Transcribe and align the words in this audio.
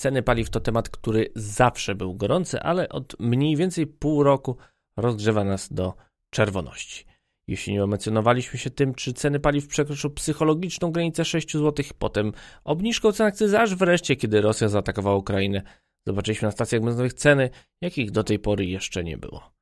Ceny 0.00 0.22
paliw 0.22 0.50
to 0.50 0.60
temat, 0.60 0.88
który 0.88 1.32
zawsze 1.34 1.94
był 1.94 2.14
gorący, 2.14 2.60
ale 2.60 2.88
od 2.88 3.16
mniej 3.18 3.56
więcej 3.56 3.86
pół 3.86 4.22
roku 4.22 4.56
rozgrzewa 4.96 5.44
nas 5.44 5.72
do 5.72 5.94
czerwoności. 6.30 7.04
Jeśli 7.48 7.72
nie 7.72 7.82
emocjonowaliśmy 7.82 8.58
się 8.58 8.70
tym, 8.70 8.94
czy 8.94 9.12
ceny 9.12 9.40
paliw 9.40 9.66
przekroczą 9.66 10.10
psychologiczną 10.10 10.92
granicę 10.92 11.24
6 11.24 11.52
zł, 11.52 11.84
potem 11.98 12.32
obniżką 12.64 13.12
cen 13.12 13.26
akcyzy, 13.26 13.58
aż 13.58 13.74
wreszcie, 13.74 14.16
kiedy 14.16 14.40
Rosja 14.40 14.68
zaatakowała 14.68 15.16
Ukrainę, 15.16 15.62
zobaczyliśmy 16.06 16.46
na 16.46 16.52
stacjach 16.52 16.82
benzynowych 16.82 17.14
ceny, 17.14 17.50
jakich 17.80 18.10
do 18.10 18.24
tej 18.24 18.38
pory 18.38 18.66
jeszcze 18.66 19.04
nie 19.04 19.18
było. 19.18 19.52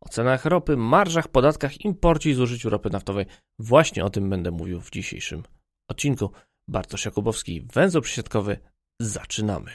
O 0.00 0.08
cenach 0.08 0.44
ropy, 0.44 0.76
marżach, 0.76 1.28
podatkach, 1.28 1.80
imporcie 1.84 2.30
i 2.30 2.34
zużyciu 2.34 2.70
ropy 2.70 2.90
naftowej. 2.90 3.26
Właśnie 3.58 4.04
o 4.04 4.10
tym 4.10 4.30
będę 4.30 4.50
mówił 4.50 4.80
w 4.80 4.90
dzisiejszym 4.90 5.42
odcinku. 5.88 6.30
Bartosz 6.68 7.04
Jakubowski, 7.04 7.66
węzeł 7.72 8.02
przysiadkowy. 8.02 8.58
Zaczynamy. 9.00 9.70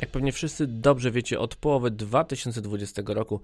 Jak 0.00 0.10
pewnie 0.10 0.32
wszyscy 0.32 0.66
dobrze 0.66 1.10
wiecie, 1.10 1.38
od 1.38 1.56
połowy 1.56 1.90
2020 1.90 3.02
roku 3.06 3.40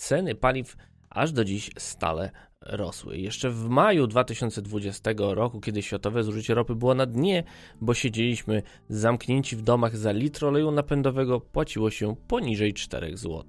ceny 0.00 0.34
paliw 0.34 0.76
aż 1.10 1.32
do 1.32 1.44
dziś 1.44 1.70
stale 1.78 2.30
rosły. 2.60 3.18
Jeszcze 3.18 3.50
w 3.50 3.68
maju 3.68 4.06
2020 4.06 5.10
roku, 5.18 5.60
kiedy 5.60 5.82
światowe 5.82 6.22
zużycie 6.22 6.54
ropy 6.54 6.74
było 6.74 6.94
na 6.94 7.06
dnie, 7.06 7.44
bo 7.80 7.94
siedzieliśmy 7.94 8.62
zamknięci 8.88 9.56
w 9.56 9.62
domach 9.62 9.96
za 9.96 10.12
litr 10.12 10.44
oleju 10.44 10.70
napędowego, 10.70 11.40
płaciło 11.40 11.90
się 11.90 12.16
poniżej 12.28 12.72
4 12.72 13.16
zł. 13.16 13.44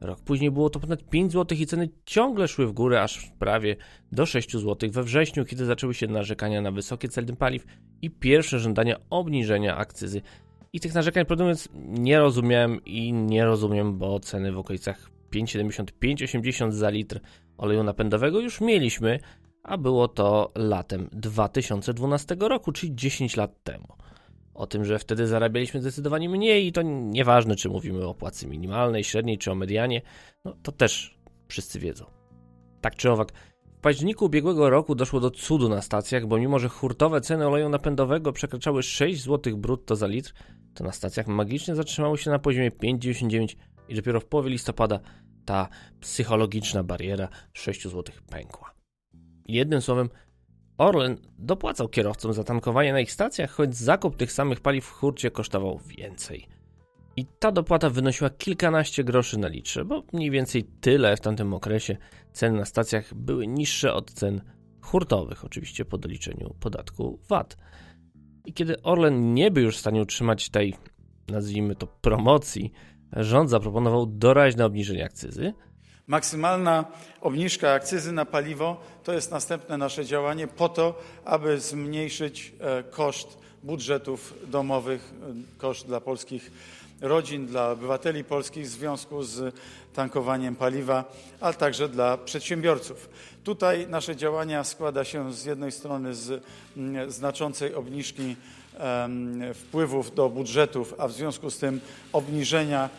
Rok 0.00 0.20
później 0.20 0.50
było 0.50 0.70
to 0.70 0.80
ponad 0.80 1.02
5 1.10 1.32
zł 1.32 1.58
i 1.60 1.66
ceny 1.66 1.88
ciągle 2.04 2.48
szły 2.48 2.66
w 2.66 2.72
górę, 2.72 3.02
aż 3.02 3.32
prawie 3.38 3.76
do 4.12 4.26
6 4.26 4.52
zł 4.52 4.90
we 4.90 5.02
wrześniu, 5.02 5.44
kiedy 5.44 5.64
zaczęły 5.64 5.94
się 5.94 6.06
narzekania 6.06 6.60
na 6.60 6.70
wysokie 6.70 7.08
ceny 7.08 7.36
paliw 7.36 7.64
i 8.02 8.10
pierwsze 8.10 8.58
żądania 8.58 8.96
obniżenia 9.10 9.76
akcyzy. 9.76 10.22
I 10.72 10.80
tych 10.80 10.94
narzekań, 10.94 11.24
prawdę 11.24 11.44
mówiąc, 11.44 11.68
nie 11.88 12.18
rozumiałem 12.18 12.84
i 12.84 13.12
nie 13.12 13.44
rozumiem, 13.44 13.98
bo 13.98 14.20
ceny 14.20 14.52
w 14.52 14.58
okolicach 14.58 15.13
5,75-80 15.34 16.72
za 16.72 16.90
litr 16.90 17.20
oleju 17.58 17.82
napędowego 17.82 18.40
już 18.40 18.60
mieliśmy, 18.60 19.18
a 19.62 19.78
było 19.78 20.08
to 20.08 20.52
latem 20.54 21.08
2012 21.12 22.36
roku, 22.40 22.72
czyli 22.72 22.94
10 22.94 23.36
lat 23.36 23.64
temu. 23.64 23.88
O 24.54 24.66
tym, 24.66 24.84
że 24.84 24.98
wtedy 24.98 25.26
zarabialiśmy 25.26 25.80
zdecydowanie 25.80 26.28
mniej 26.28 26.66
i 26.66 26.72
to 26.72 26.82
nieważne, 26.82 27.56
czy 27.56 27.68
mówimy 27.68 28.06
o 28.06 28.14
płacy 28.14 28.46
minimalnej, 28.46 29.04
średniej 29.04 29.38
czy 29.38 29.50
o 29.52 29.54
medianie, 29.54 30.02
no 30.44 30.56
to 30.62 30.72
też 30.72 31.18
wszyscy 31.48 31.78
wiedzą. 31.78 32.04
Tak 32.80 32.96
czy 32.96 33.10
owak, 33.10 33.32
w 33.78 33.80
październiku 33.80 34.24
ubiegłego 34.24 34.70
roku 34.70 34.94
doszło 34.94 35.20
do 35.20 35.30
cudu 35.30 35.68
na 35.68 35.82
stacjach, 35.82 36.26
bo 36.26 36.38
mimo, 36.38 36.58
że 36.58 36.68
hurtowe 36.68 37.20
ceny 37.20 37.46
oleju 37.46 37.68
napędowego 37.68 38.32
przekraczały 38.32 38.82
6 38.82 39.22
zł 39.22 39.56
brutto 39.56 39.96
za 39.96 40.06
litr, 40.06 40.32
to 40.74 40.84
na 40.84 40.92
stacjach 40.92 41.26
magicznie 41.26 41.74
zatrzymały 41.74 42.18
się 42.18 42.30
na 42.30 42.38
poziomie 42.38 42.70
5,99 42.70 43.56
i 43.88 43.94
dopiero 43.94 44.20
w 44.20 44.24
połowie 44.24 44.50
listopada 44.50 45.00
ta 45.44 45.68
psychologiczna 46.00 46.82
bariera 46.82 47.28
6 47.52 47.82
zł 47.82 48.02
pękła. 48.30 48.74
Jednym 49.46 49.80
słowem, 49.80 50.08
Orlen 50.78 51.16
dopłacał 51.38 51.88
kierowcom 51.88 52.32
za 52.32 52.44
tankowanie 52.44 52.92
na 52.92 53.00
ich 53.00 53.12
stacjach, 53.12 53.50
choć 53.50 53.76
zakup 53.76 54.16
tych 54.16 54.32
samych 54.32 54.60
paliw 54.60 54.84
w 54.84 54.90
hurcie 54.90 55.30
kosztował 55.30 55.80
więcej. 55.86 56.48
I 57.16 57.26
ta 57.38 57.52
dopłata 57.52 57.90
wynosiła 57.90 58.30
kilkanaście 58.30 59.04
groszy 59.04 59.38
na 59.38 59.48
litrze, 59.48 59.84
bo 59.84 60.02
mniej 60.12 60.30
więcej 60.30 60.64
tyle 60.80 61.16
w 61.16 61.20
tamtym 61.20 61.54
okresie 61.54 61.96
ceny 62.32 62.58
na 62.58 62.64
stacjach 62.64 63.14
były 63.14 63.46
niższe 63.46 63.94
od 63.94 64.12
cen 64.12 64.40
hurtowych, 64.80 65.44
oczywiście 65.44 65.84
po 65.84 65.98
doliczeniu 65.98 66.54
podatku 66.60 67.18
VAT. 67.28 67.56
I 68.44 68.52
kiedy 68.52 68.82
Orlen 68.82 69.34
nie 69.34 69.50
był 69.50 69.62
już 69.62 69.76
w 69.76 69.80
stanie 69.80 70.02
utrzymać 70.02 70.50
tej, 70.50 70.74
nazwijmy 71.28 71.74
to, 71.74 71.86
promocji, 71.86 72.72
rząd 73.16 73.50
zaproponował 73.50 74.06
doraźne 74.06 74.66
obniżenie 74.66 75.04
akcyzy. 75.04 75.52
Maksymalna 76.06 76.84
obniżka 77.20 77.72
akcyzy 77.72 78.12
na 78.12 78.24
paliwo 78.24 78.80
to 79.04 79.12
jest 79.12 79.30
następne 79.30 79.78
nasze 79.78 80.04
działanie 80.04 80.46
po 80.46 80.68
to, 80.68 80.98
aby 81.24 81.60
zmniejszyć 81.60 82.52
e, 82.60 82.82
koszt 82.82 83.38
budżetów 83.62 84.34
domowych, 84.46 85.12
e, 85.22 85.58
koszt 85.58 85.86
dla 85.86 86.00
polskich 86.00 86.50
rodzin, 87.00 87.46
dla 87.46 87.70
obywateli 87.70 88.24
polskich 88.24 88.64
w 88.66 88.68
związku 88.68 89.22
z 89.22 89.54
tankowaniem 89.94 90.56
paliwa, 90.56 91.12
ale 91.40 91.54
także 91.54 91.88
dla 91.88 92.18
przedsiębiorców. 92.18 93.08
Tutaj 93.44 93.86
nasze 93.88 94.16
działania 94.16 94.64
składa 94.64 95.04
się 95.04 95.32
z 95.32 95.44
jednej 95.44 95.72
strony 95.72 96.14
z 96.14 96.44
mm, 96.76 97.10
znaczącej 97.10 97.74
obniżki 97.74 98.36
wpływów 99.54 100.14
do 100.14 100.28
budżetów, 100.28 100.94
a 100.98 101.08
w 101.08 101.12
związku 101.12 101.50
z 101.50 101.58
tym 101.58 101.80
obniżenia 102.12 102.90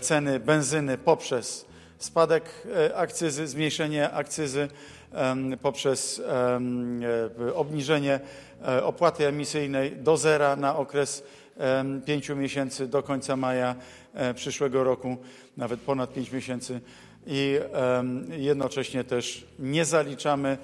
ceny 0.00 0.40
benzyny 0.40 0.98
poprzez 0.98 1.66
spadek 1.98 2.44
e, 2.76 2.96
akcyzy, 2.96 3.46
zmniejszenie 3.46 4.10
akcyzy 4.10 4.68
poprzez 5.62 6.22
e, 7.48 7.54
obniżenie 7.54 8.20
opłaty 8.82 9.26
emisyjnej 9.26 9.96
do 9.96 10.16
zera 10.16 10.56
na 10.56 10.76
okres 10.76 11.22
pięciu 12.06 12.36
miesięcy 12.36 12.88
do 12.88 13.02
końca 13.02 13.36
maja 13.36 13.74
przyszłego 14.34 14.84
roku, 14.84 15.16
nawet 15.56 15.80
ponad 15.80 16.12
pięć 16.12 16.32
miesięcy 16.32 16.80
i 17.26 17.58
jednocześnie 18.30 19.04
też 19.04 19.46
nie 19.58 19.84
zaliczamy 19.84 20.58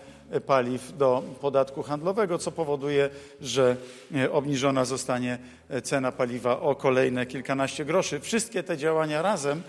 paliw 0.47 0.97
do 0.97 1.22
podatku 1.41 1.83
handlowego, 1.83 2.39
co 2.39 2.53
powoduje, 2.53 3.11
że 3.41 3.77
e, 4.15 4.33
obniżona 4.33 4.84
zostanie 4.84 5.39
e, 5.69 5.83
cena 5.83 6.12
paliwa 6.12 6.61
o 6.61 6.75
kolejne 6.75 7.27
kilkanaście 7.27 7.84
groszy. 7.84 8.21
Wszystkie 8.21 8.62
te 8.62 8.77
działania 8.77 9.22
razem 9.22 9.62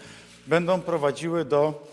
będą 0.47 0.81
prowadziły 0.81 1.45
do 1.45 1.87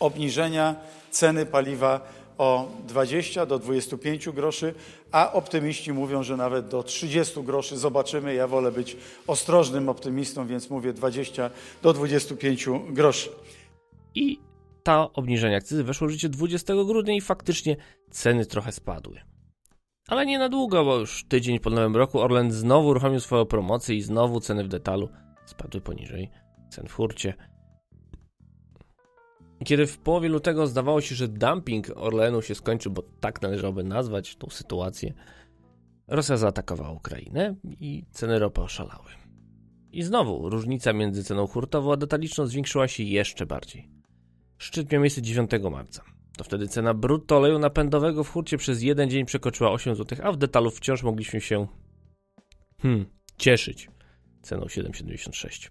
obniżenia 0.00 0.76
ceny 1.10 1.46
paliwa 1.46 2.00
o 2.38 2.68
20 2.86 3.46
do 3.46 3.58
25 3.58 4.28
groszy, 4.28 4.74
a 5.12 5.32
optymiści 5.32 5.92
mówią, 5.92 6.22
że 6.22 6.36
nawet 6.36 6.68
do 6.68 6.82
30 6.82 7.42
groszy. 7.42 7.78
Zobaczymy. 7.78 8.34
Ja 8.34 8.46
wolę 8.46 8.72
być 8.72 8.96
ostrożnym 9.26 9.88
optymistą, 9.88 10.46
więc 10.46 10.70
mówię 10.70 10.92
20 10.92 11.50
do 11.82 11.92
25 11.92 12.68
groszy. 12.88 13.30
I 14.14 14.38
ta 14.82 15.12
obniżenie 15.12 15.56
akcyzy 15.56 15.84
weszło 15.84 16.08
w 16.08 16.10
życie 16.10 16.28
20 16.28 16.74
grudnia 16.74 17.14
i 17.14 17.20
faktycznie 17.20 17.76
ceny 18.10 18.46
trochę 18.46 18.72
spadły. 18.72 19.20
Ale 20.08 20.26
nie 20.26 20.38
na 20.38 20.48
długo, 20.48 20.84
bo 20.84 20.96
już 20.96 21.24
tydzień 21.28 21.60
po 21.60 21.70
nowym 21.70 21.96
roku 21.96 22.20
Orlen 22.20 22.52
znowu 22.52 22.88
uruchomił 22.88 23.20
swoją 23.20 23.44
promocję 23.44 23.96
i 23.96 24.02
znowu 24.02 24.40
ceny 24.40 24.64
w 24.64 24.68
detalu 24.68 25.08
spadły 25.46 25.80
poniżej 25.80 26.30
cen 26.70 26.88
w 26.88 26.92
hurcie. 26.92 27.34
Kiedy 29.64 29.86
w 29.86 29.98
połowie 29.98 30.28
lutego 30.28 30.66
zdawało 30.66 31.00
się, 31.00 31.14
że 31.14 31.28
dumping 31.28 31.90
Orlenu 31.96 32.42
się 32.42 32.54
skończy, 32.54 32.90
bo 32.90 33.02
tak 33.20 33.42
należałoby 33.42 33.84
nazwać 33.84 34.36
tą 34.36 34.50
sytuację, 34.50 35.14
Rosja 36.08 36.36
zaatakowała 36.36 36.90
Ukrainę 36.90 37.56
i 37.64 38.04
ceny 38.10 38.38
ropy 38.38 38.60
oszalały. 38.60 39.10
I 39.92 40.02
znowu 40.02 40.50
różnica 40.50 40.92
między 40.92 41.24
ceną 41.24 41.46
hurtową 41.46 41.92
a 41.92 41.96
detaliczną 41.96 42.46
zwiększyła 42.46 42.88
się 42.88 43.02
jeszcze 43.02 43.46
bardziej. 43.46 43.93
Szczyt 44.58 44.92
miał 44.92 45.02
miejsce 45.02 45.22
9 45.22 45.50
marca. 45.70 46.04
To 46.36 46.44
wtedy 46.44 46.68
cena 46.68 46.94
brutto 46.94 47.36
oleju 47.36 47.58
napędowego 47.58 48.24
w 48.24 48.30
hurcie 48.30 48.58
przez 48.58 48.82
jeden 48.82 49.10
dzień 49.10 49.24
przekroczyła 49.24 49.70
8 49.70 49.94
zł, 49.94 50.18
a 50.22 50.32
w 50.32 50.36
detalu 50.36 50.70
wciąż 50.70 51.02
mogliśmy 51.02 51.40
się 51.40 51.66
hmm, 52.82 53.06
cieszyć 53.36 53.88
ceną 54.42 54.64
7,76. 54.64 55.70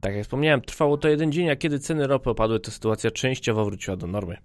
Tak 0.00 0.14
jak 0.14 0.24
wspomniałem, 0.24 0.60
trwało 0.60 0.96
to 0.96 1.08
jeden 1.08 1.32
dzień, 1.32 1.50
a 1.50 1.56
kiedy 1.56 1.78
ceny 1.78 2.06
ropy 2.06 2.30
opadły, 2.30 2.60
to 2.60 2.70
sytuacja 2.70 3.10
częściowo 3.10 3.64
wróciła 3.64 3.96
do 3.96 4.06
normy. 4.06 4.36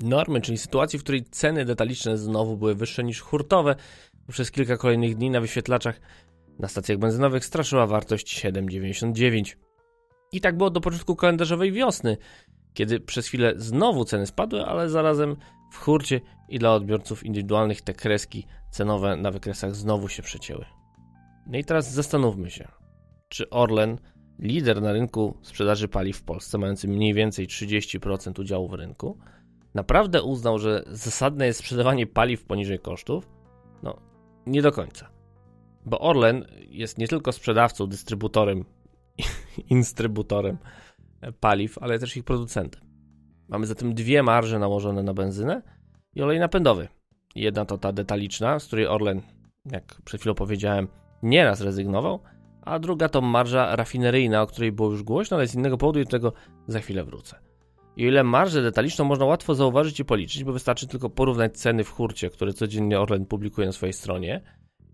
Normy, 0.00 0.40
czyli 0.40 0.58
sytuacji, 0.58 0.98
w 0.98 1.02
której 1.02 1.24
ceny 1.24 1.64
detaliczne 1.64 2.18
znowu 2.18 2.56
były 2.56 2.74
wyższe 2.74 3.04
niż 3.04 3.20
hurtowe, 3.20 3.76
przez 4.28 4.50
kilka 4.50 4.76
kolejnych 4.76 5.16
dni 5.16 5.30
na 5.30 5.40
wyświetlaczach 5.40 6.00
na 6.58 6.68
stacjach 6.68 6.98
benzynowych 6.98 7.44
straszyła 7.44 7.86
wartość 7.86 8.44
7,99. 8.44 9.56
I 10.32 10.40
tak 10.40 10.56
było 10.56 10.70
do 10.70 10.80
początku 10.80 11.16
kalendarzowej 11.16 11.72
wiosny, 11.72 12.16
kiedy 12.74 13.00
przez 13.00 13.26
chwilę 13.26 13.52
znowu 13.56 14.04
ceny 14.04 14.26
spadły, 14.26 14.64
ale 14.64 14.90
zarazem 14.90 15.36
w 15.72 15.76
hurcie 15.76 16.20
i 16.48 16.58
dla 16.58 16.74
odbiorców 16.74 17.24
indywidualnych 17.26 17.82
te 17.82 17.94
kreski 17.94 18.46
cenowe 18.70 19.16
na 19.16 19.30
wykresach 19.30 19.74
znowu 19.74 20.08
się 20.08 20.22
przecięły. 20.22 20.64
No 21.46 21.58
i 21.58 21.64
teraz 21.64 21.92
zastanówmy 21.92 22.50
się, 22.50 22.68
czy 23.28 23.50
Orlen 23.50 23.98
lider 24.38 24.82
na 24.82 24.92
rynku 24.92 25.38
sprzedaży 25.42 25.88
paliw 25.88 26.16
w 26.16 26.22
Polsce, 26.22 26.58
mający 26.58 26.88
mniej 26.88 27.14
więcej 27.14 27.46
30% 27.46 28.40
udziału 28.40 28.68
w 28.68 28.74
rynku, 28.74 29.18
naprawdę 29.74 30.22
uznał, 30.22 30.58
że 30.58 30.84
zasadne 30.86 31.46
jest 31.46 31.58
sprzedawanie 31.58 32.06
paliw 32.06 32.44
poniżej 32.44 32.78
kosztów? 32.78 33.28
No, 33.82 34.00
nie 34.46 34.62
do 34.62 34.72
końca. 34.72 35.10
Bo 35.86 36.00
Orlen 36.00 36.46
jest 36.68 36.98
nie 36.98 37.08
tylko 37.08 37.32
sprzedawcą, 37.32 37.86
dystrybutorem, 37.86 38.64
instrybutorem 39.70 40.58
paliw, 41.40 41.78
ale 41.78 41.98
też 41.98 42.16
ich 42.16 42.24
producentem. 42.24 42.82
Mamy 43.48 43.66
zatem 43.66 43.94
dwie 43.94 44.22
marże 44.22 44.58
nałożone 44.58 45.02
na 45.02 45.14
benzynę 45.14 45.62
i 46.14 46.22
olej 46.22 46.38
napędowy. 46.38 46.88
Jedna 47.34 47.64
to 47.64 47.78
ta 47.78 47.92
detaliczna, 47.92 48.58
z 48.58 48.66
której 48.66 48.86
Orlen, 48.86 49.22
jak 49.72 50.02
przed 50.04 50.20
chwilą 50.20 50.34
powiedziałem, 50.34 50.88
nieraz 51.22 51.60
rezygnował, 51.60 52.20
a 52.62 52.78
druga 52.78 53.08
to 53.08 53.20
marża 53.20 53.76
rafineryjna, 53.76 54.42
o 54.42 54.46
której 54.46 54.72
było 54.72 54.90
już 54.90 55.02
głośno, 55.02 55.36
ale 55.36 55.46
z 55.46 55.54
innego 55.54 55.78
powodu 55.78 56.00
i 56.00 56.04
do 56.04 56.10
tego 56.10 56.32
za 56.66 56.80
chwilę 56.80 57.04
wrócę. 57.04 57.38
I 57.96 58.04
o 58.04 58.08
ile 58.08 58.24
marżę 58.24 58.62
detaliczną 58.62 59.04
można 59.04 59.24
łatwo 59.24 59.54
zauważyć 59.54 60.00
i 60.00 60.04
policzyć, 60.04 60.44
bo 60.44 60.52
wystarczy 60.52 60.86
tylko 60.86 61.10
porównać 61.10 61.56
ceny 61.56 61.84
w 61.84 61.90
hurcie, 61.90 62.30
które 62.30 62.52
codziennie 62.52 63.00
Orlen 63.00 63.26
publikuje 63.26 63.66
na 63.66 63.72
swojej 63.72 63.92
stronie 63.92 64.40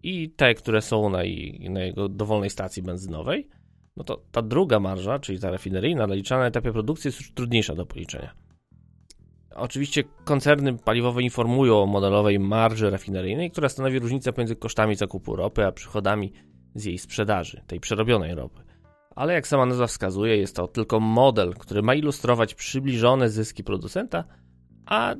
i 0.03 0.31
te, 0.31 0.55
które 0.55 0.83
są 0.83 1.11
na, 1.11 1.19
na 1.71 1.81
jego 1.81 2.09
dowolnej 2.09 2.51
stacji 2.51 2.83
benzynowej, 2.83 3.49
no 4.01 4.05
to 4.05 4.23
ta 4.33 4.43
druga 4.43 4.81
marża, 4.81 5.19
czyli 5.19 5.41
ta 5.41 5.51
rafineryjna, 5.51 6.07
naliczana 6.07 6.41
na 6.41 6.47
etapie 6.47 6.73
produkcji 6.73 7.09
jest 7.09 7.21
już 7.21 7.33
trudniejsza 7.33 7.75
do 7.75 7.87
policzenia. 7.87 8.35
Oczywiście 9.55 10.05
koncerny 10.25 10.79
paliwowe 10.79 11.23
informują 11.23 11.83
o 11.83 11.87
modelowej 11.87 12.39
marży 12.39 12.91
rafineryjnej, 12.91 13.51
która 13.51 13.69
stanowi 13.69 13.99
różnicę 13.99 14.33
pomiędzy 14.33 14.57
kosztami 14.57 14.97
zakupu 14.97 15.37
ropy 15.37 15.67
a 15.67 15.73
przychodami 15.73 16.33
z 16.75 16.85
jej 16.85 16.99
sprzedaży, 16.99 17.63
tej 17.67 17.81
przerobionej 17.81 18.35
ropy. 18.35 18.63
Ale 19.17 19.35
jak 19.35 19.49
sama 19.49 19.67
nazwa 19.67 19.87
wskazuje, 19.87 20.37
jest 20.37 20.57
to 20.57 20.69
tylko 20.69 21.01
model, 21.01 21.55
który 21.55 21.83
ma 21.83 21.95
ilustrować 21.95 22.55
przybliżone 22.55 23.31
zyski 23.31 23.65
producenta, 23.65 24.25
a 24.87 25.15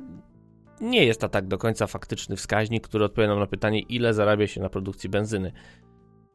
nie 0.81 1.05
jest 1.05 1.21
to 1.21 1.29
tak 1.29 1.47
do 1.47 1.57
końca 1.57 1.87
faktyczny 1.87 2.35
wskaźnik, 2.35 2.87
który 2.87 3.05
odpowiada 3.05 3.35
na 3.35 3.47
pytanie, 3.47 3.79
ile 3.79 4.13
zarabia 4.13 4.47
się 4.47 4.61
na 4.61 4.69
produkcji 4.69 5.09
benzyny. 5.09 5.51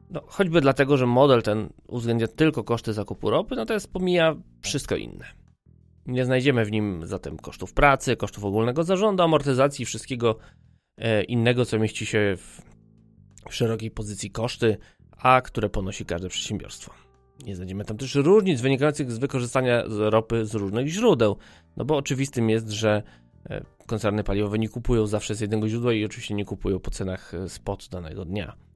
No, 0.09 0.21
choćby 0.27 0.61
dlatego, 0.61 0.97
że 0.97 1.05
model 1.05 1.43
ten 1.43 1.69
uwzględnia 1.87 2.27
tylko 2.27 2.63
koszty 2.63 2.93
zakupu 2.93 3.29
ropy, 3.29 3.55
natomiast 3.55 3.93
pomija 3.93 4.35
wszystko 4.61 4.95
inne. 4.95 5.25
Nie 6.05 6.25
znajdziemy 6.25 6.65
w 6.65 6.71
nim 6.71 7.01
zatem 7.05 7.37
kosztów 7.37 7.73
pracy, 7.73 8.15
kosztów 8.15 8.45
ogólnego 8.45 8.83
zarządu, 8.83 9.23
amortyzacji, 9.23 9.85
wszystkiego 9.85 10.37
e, 10.97 11.23
innego, 11.23 11.65
co 11.65 11.79
mieści 11.79 12.05
się 12.05 12.37
w, 12.37 12.61
szerokiej 13.49 13.91
pozycji 13.91 14.31
koszty, 14.31 14.77
a 15.17 15.41
które 15.41 15.69
ponosi 15.69 16.05
każde 16.05 16.29
przedsiębiorstwo. 16.29 16.93
Nie 17.45 17.55
znajdziemy 17.55 17.85
tam 17.85 17.97
też 17.97 18.15
różnic 18.15 18.61
wynikających 18.61 19.11
z 19.11 19.17
wykorzystania 19.17 19.83
ropy 19.87 20.45
z 20.45 20.55
różnych 20.55 20.87
źródeł, 20.87 21.37
no 21.77 21.85
bo 21.85 21.97
oczywistym 21.97 22.49
jest, 22.49 22.69
że 22.69 23.03
e, 23.49 23.63
koncerny 23.87 24.23
paliwowe 24.23 24.59
nie 24.59 24.69
kupują 24.69 25.07
zawsze 25.07 25.35
z 25.35 25.39
jednego 25.39 25.69
źródła 25.69 25.93
i 25.93 26.05
oczywiście 26.05 26.33
nie 26.33 26.45
kupują 26.45 26.79
po 26.79 26.91
cenach 26.91 27.33
e, 27.33 27.49
spot 27.49 27.87
danego 27.91 28.25
dnia. 28.25 28.66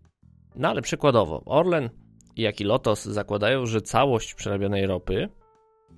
No 0.56 0.70
ale 0.70 0.82
przykładowo, 0.82 1.42
Orlen, 1.46 1.90
jak 2.36 2.62
i 2.62 2.64
Lotos 2.64 3.06
zakładają, 3.06 3.66
że 3.66 3.82
całość 3.82 4.34
przerabianej 4.34 4.88
ropy, 4.88 5.30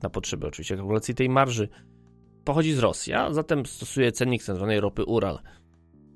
na 0.04 0.10
potrzeby 0.10 0.48
oczywiście 0.48 0.76
kalkulacji 0.76 1.16
tej 1.16 1.30
marży, 1.30 1.70
pochodzi 2.46 2.74
z 2.74 2.80
Rosji, 2.80 3.14
a 3.14 3.34
zatem 3.34 3.66
stosuje 3.66 4.12
cennik 4.12 4.44
tzw. 4.44 4.74
ropy 4.80 5.06
Ural. 5.06 5.40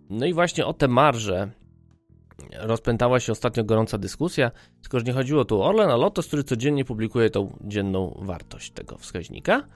No 0.10 0.25
i 0.25 0.34
właśnie 0.34 0.66
o 0.66 0.74
te 0.74 0.88
marże 0.88 1.51
rozpętała 2.60 3.19
się 3.19 3.31
ostatnio 3.31 3.63
gorąca 3.63 3.98
dyskusja, 3.98 4.51
tylko 4.81 5.00
że 5.00 5.06
nie 5.06 5.13
chodziło 5.13 5.45
tu 5.45 5.62
o 5.62 5.66
Orlen, 5.66 5.90
a 5.90 5.95
Lotos, 5.95 6.28
który 6.28 6.44
codziennie 6.44 6.86
publikuje 6.86 7.30
tą 7.30 7.57
dzienną 7.62 8.19
wartość 8.22 8.72
tego 8.72 8.98
wskaźnika. 8.98 9.68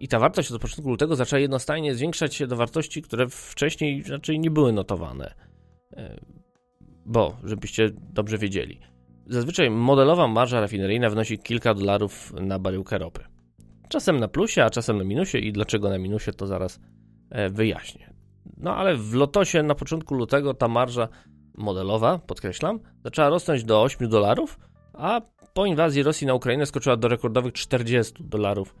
I 0.00 0.08
ta 0.08 0.18
wartość 0.18 0.52
od 0.52 0.60
początku 0.60 0.90
lutego 0.90 1.16
zaczęła 1.16 1.40
jednostajnie 1.40 1.94
zwiększać 1.94 2.34
się 2.34 2.46
do 2.46 2.56
wartości, 2.56 3.02
które 3.02 3.28
wcześniej 3.28 4.02
raczej 4.02 4.40
nie 4.40 4.50
były 4.50 4.72
notowane. 4.72 5.34
Bo, 7.08 7.36
żebyście 7.44 7.90
dobrze 8.12 8.38
wiedzieli, 8.38 8.80
zazwyczaj 9.26 9.70
modelowa 9.70 10.28
marża 10.28 10.60
rafineryjna 10.60 11.10
wynosi 11.10 11.38
kilka 11.38 11.74
dolarów 11.74 12.32
na 12.40 12.58
baryłkę 12.58 12.98
ropy. 12.98 13.24
Czasem 13.88 14.20
na 14.20 14.28
plusie, 14.28 14.64
a 14.64 14.70
czasem 14.70 14.98
na 14.98 15.04
minusie 15.04 15.38
i 15.38 15.52
dlaczego 15.52 15.88
na 15.88 15.98
minusie 15.98 16.32
to 16.32 16.46
zaraz 16.46 16.80
e, 17.30 17.50
wyjaśnię. 17.50 18.14
No 18.56 18.76
ale 18.76 18.96
w 18.96 19.14
Lotosie 19.14 19.62
na 19.62 19.74
początku 19.74 20.14
lutego 20.14 20.54
ta 20.54 20.68
marża 20.68 21.08
modelowa, 21.54 22.18
podkreślam, 22.18 22.80
zaczęła 23.04 23.28
rosnąć 23.28 23.64
do 23.64 23.82
8 23.82 24.08
dolarów, 24.08 24.58
a 24.92 25.20
po 25.54 25.66
inwazji 25.66 26.02
Rosji 26.02 26.26
na 26.26 26.34
Ukrainę 26.34 26.66
skoczyła 26.66 26.96
do 26.96 27.08
rekordowych 27.08 27.52
40 27.52 28.14
dolarów 28.20 28.74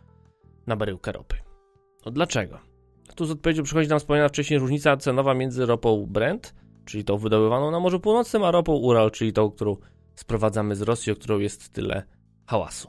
na 0.66 0.76
baryłkę 0.76 1.12
ropy. 1.12 1.36
No 2.06 2.12
dlaczego? 2.12 2.58
Tu 3.14 3.24
z 3.24 3.30
odpowiedzią 3.30 3.62
przychodzi 3.62 3.88
nam 3.88 3.98
wspomniana 3.98 4.28
wcześniej 4.28 4.58
różnica 4.58 4.96
cenowa 4.96 5.34
między 5.34 5.66
ropą 5.66 6.06
Brent, 6.08 6.54
czyli 6.88 7.04
tą 7.04 7.16
wydobywaną 7.16 7.70
na 7.70 7.80
Morzu 7.80 8.00
Północnym, 8.00 8.44
a 8.44 8.50
ropą 8.50 8.72
Ural, 8.72 9.10
czyli 9.10 9.32
tą, 9.32 9.50
którą 9.50 9.76
sprowadzamy 10.14 10.76
z 10.76 10.82
Rosji, 10.82 11.12
o 11.12 11.16
którą 11.16 11.38
jest 11.38 11.72
tyle 11.72 12.02
hałasu. 12.46 12.88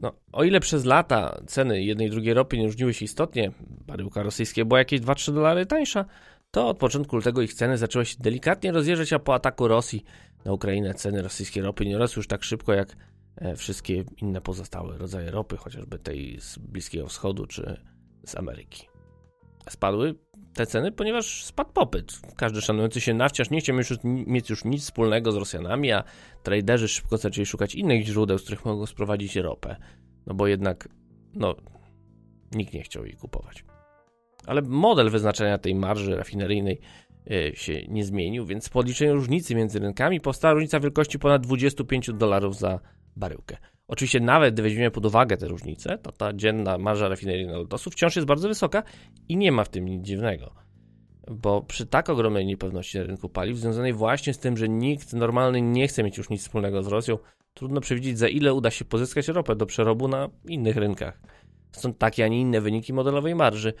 No, 0.00 0.12
o 0.32 0.44
ile 0.44 0.60
przez 0.60 0.84
lata 0.84 1.40
ceny 1.46 1.82
jednej 1.82 2.06
i 2.06 2.10
drugiej 2.10 2.34
ropy 2.34 2.58
nie 2.58 2.66
różniły 2.66 2.94
się 2.94 3.04
istotnie, 3.04 3.52
baryłka 3.86 4.22
rosyjska 4.22 4.64
była 4.64 4.78
jakieś 4.78 5.00
2-3 5.00 5.34
dolary 5.34 5.66
tańsza, 5.66 6.04
to 6.50 6.68
od 6.68 6.78
początku 6.78 7.16
lutego 7.16 7.42
ich 7.42 7.54
ceny 7.54 7.78
zaczęły 7.78 8.06
się 8.06 8.16
delikatnie 8.20 8.72
rozjeżdżać, 8.72 9.12
a 9.12 9.18
po 9.18 9.34
ataku 9.34 9.68
Rosji 9.68 10.04
na 10.44 10.52
Ukrainę 10.52 10.94
ceny 10.94 11.22
rosyjskiej 11.22 11.62
ropy 11.62 11.86
nie 11.86 11.98
rosły 11.98 12.20
już 12.20 12.26
tak 12.26 12.44
szybko 12.44 12.72
jak 12.72 12.96
e, 13.36 13.56
wszystkie 13.56 14.04
inne 14.22 14.40
pozostałe 14.40 14.98
rodzaje 14.98 15.30
ropy, 15.30 15.56
chociażby 15.56 15.98
tej 15.98 16.40
z 16.40 16.58
Bliskiego 16.58 17.06
Wschodu 17.06 17.46
czy 17.46 17.80
z 18.26 18.36
Ameryki. 18.36 18.88
Spadły 19.68 20.14
te 20.60 20.66
ceny, 20.66 20.92
ponieważ 20.92 21.44
spadł 21.44 21.72
popyt. 21.72 22.20
Każdy 22.36 22.62
szanujący 22.62 23.00
się 23.00 23.14
nawciarz 23.14 23.50
nie 23.50 23.60
chciał 23.60 23.76
już, 23.76 23.92
mieć 24.04 24.50
już 24.50 24.64
nic 24.64 24.82
wspólnego 24.82 25.32
z 25.32 25.36
Rosjanami, 25.36 25.92
a 25.92 26.04
traderzy 26.42 26.88
szybko 26.88 27.16
zaczęli 27.16 27.46
szukać 27.46 27.74
innych 27.74 28.06
źródeł, 28.06 28.38
z 28.38 28.42
których 28.42 28.64
mogą 28.64 28.86
sprowadzić 28.86 29.36
ropę. 29.36 29.76
No 30.26 30.34
bo 30.34 30.46
jednak, 30.46 30.88
no, 31.34 31.56
nikt 32.52 32.74
nie 32.74 32.82
chciał 32.82 33.06
jej 33.06 33.14
kupować. 33.14 33.64
Ale 34.46 34.62
model 34.62 35.10
wyznaczenia 35.10 35.58
tej 35.58 35.74
marży 35.74 36.16
rafineryjnej 36.16 36.80
e, 37.30 37.56
się 37.56 37.86
nie 37.88 38.04
zmienił, 38.04 38.46
więc 38.46 38.68
po 38.68 38.78
odliczeniu 38.78 39.14
różnicy 39.14 39.54
między 39.54 39.78
rynkami 39.78 40.20
powstała 40.20 40.54
różnica 40.54 40.80
wielkości 40.80 41.18
ponad 41.18 41.42
25 41.42 42.10
dolarów 42.12 42.56
za 42.56 42.80
baryłkę. 43.16 43.56
Oczywiście 43.90 44.20
nawet 44.20 44.54
gdy 44.54 44.62
weźmiemy 44.62 44.90
pod 44.90 45.06
uwagę 45.06 45.36
te 45.36 45.48
różnice, 45.48 45.98
to 45.98 46.12
ta 46.12 46.32
dzienna 46.32 46.78
marża 46.78 47.08
rafineryjna 47.08 47.52
lotosu 47.52 47.90
wciąż 47.90 48.16
jest 48.16 48.28
bardzo 48.28 48.48
wysoka 48.48 48.82
i 49.28 49.36
nie 49.36 49.52
ma 49.52 49.64
w 49.64 49.68
tym 49.68 49.84
nic 49.84 50.06
dziwnego. 50.06 50.54
Bo 51.30 51.62
przy 51.62 51.86
tak 51.86 52.10
ogromnej 52.10 52.46
niepewności 52.46 52.98
na 52.98 53.04
rynku 53.04 53.28
paliw, 53.28 53.58
związanej 53.58 53.92
właśnie 53.92 54.34
z 54.34 54.38
tym, 54.38 54.56
że 54.56 54.68
nikt 54.68 55.12
normalny 55.12 55.62
nie 55.62 55.88
chce 55.88 56.02
mieć 56.02 56.18
już 56.18 56.30
nic 56.30 56.40
wspólnego 56.40 56.82
z 56.82 56.86
Rosją, 56.86 57.18
trudno 57.54 57.80
przewidzieć 57.80 58.18
za 58.18 58.28
ile 58.28 58.54
uda 58.54 58.70
się 58.70 58.84
pozyskać 58.84 59.28
ropę 59.28 59.56
do 59.56 59.66
przerobu 59.66 60.08
na 60.08 60.28
innych 60.48 60.76
rynkach. 60.76 61.20
Stąd 61.72 61.98
takie, 61.98 62.24
a 62.24 62.28
nie 62.28 62.40
inne 62.40 62.60
wyniki 62.60 62.92
modelowej 62.92 63.34
marży. 63.34 63.72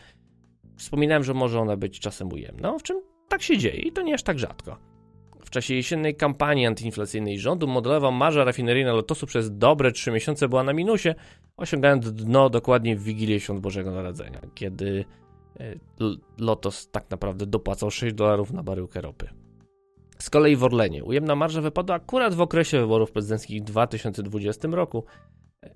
Wspominałem, 0.76 1.24
że 1.24 1.34
może 1.34 1.60
ona 1.60 1.76
być 1.76 2.00
czasem 2.00 2.32
ujemna, 2.32 2.78
w 2.78 2.82
czym 2.82 3.00
tak 3.28 3.42
się 3.42 3.58
dzieje 3.58 3.80
i 3.80 3.92
to 3.92 4.02
nie 4.02 4.14
aż 4.14 4.22
tak 4.22 4.38
rzadko. 4.38 4.89
W 5.50 5.52
czasie 5.52 5.74
jesiennej 5.74 6.14
kampanii 6.14 6.66
antyinflacyjnej 6.66 7.38
rządu 7.38 7.66
modelowa 7.66 8.10
marża 8.10 8.44
rafineryjna 8.44 8.92
Lotosu 8.92 9.26
przez 9.26 9.58
dobre 9.58 9.92
3 9.92 10.10
miesiące 10.10 10.48
była 10.48 10.62
na 10.62 10.72
minusie, 10.72 11.14
osiągając 11.56 12.12
dno 12.12 12.50
dokładnie 12.50 12.96
w 12.96 13.02
Wigilię 13.02 13.40
Świąt 13.40 13.60
Bożego 13.60 13.90
Narodzenia, 13.90 14.40
kiedy 14.54 15.04
e, 15.60 15.74
Lotos 16.38 16.90
tak 16.90 17.10
naprawdę 17.10 17.46
dopłacał 17.46 17.90
6 17.90 18.14
dolarów 18.14 18.52
na 18.52 18.62
baryłkę 18.62 19.00
ropy. 19.00 19.28
Z 20.18 20.30
kolei 20.30 20.56
w 20.56 20.64
Orlenie 20.64 21.04
ujemna 21.04 21.36
marża 21.36 21.60
wypadła 21.60 21.96
akurat 21.96 22.34
w 22.34 22.40
okresie 22.40 22.80
wyborów 22.80 23.12
prezydenckich 23.12 23.62
w 23.62 23.64
2020 23.64 24.68
roku, 24.68 25.04
e, 25.62 25.70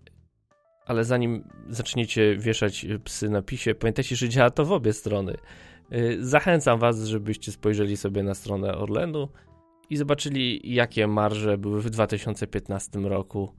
ale 0.87 1.05
zanim 1.05 1.49
zaczniecie 1.69 2.37
wieszać 2.37 2.87
psy 3.05 3.31
na 3.31 3.43
pisie, 3.43 3.75
pamiętajcie, 3.75 4.17
że 4.17 4.29
działa 4.29 4.51
to 4.51 4.65
w 4.65 4.73
obie 4.73 4.93
strony. 4.93 5.35
E, 5.91 5.99
zachęcam 6.21 6.79
Was, 6.79 7.05
żebyście 7.05 7.53
spojrzeli 7.53 7.97
sobie 7.97 8.23
na 8.23 8.35
stronę 8.35 8.79
Orlenu 8.79 9.29
i 9.91 9.97
zobaczyli, 9.97 10.75
jakie 10.75 11.07
marże 11.07 11.59
były 11.59 11.83
w 11.83 11.91
2015 11.91 12.99
roku 12.99 13.55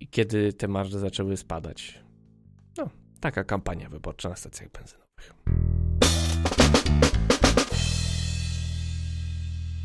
i 0.00 0.08
kiedy 0.08 0.52
te 0.52 0.68
marże 0.68 0.98
zaczęły 0.98 1.36
spadać. 1.36 2.00
No, 2.78 2.88
taka 3.20 3.44
kampania 3.44 3.88
wyborcza 3.88 4.28
na 4.28 4.36
stacjach 4.36 4.70
benzynowych. 4.70 5.34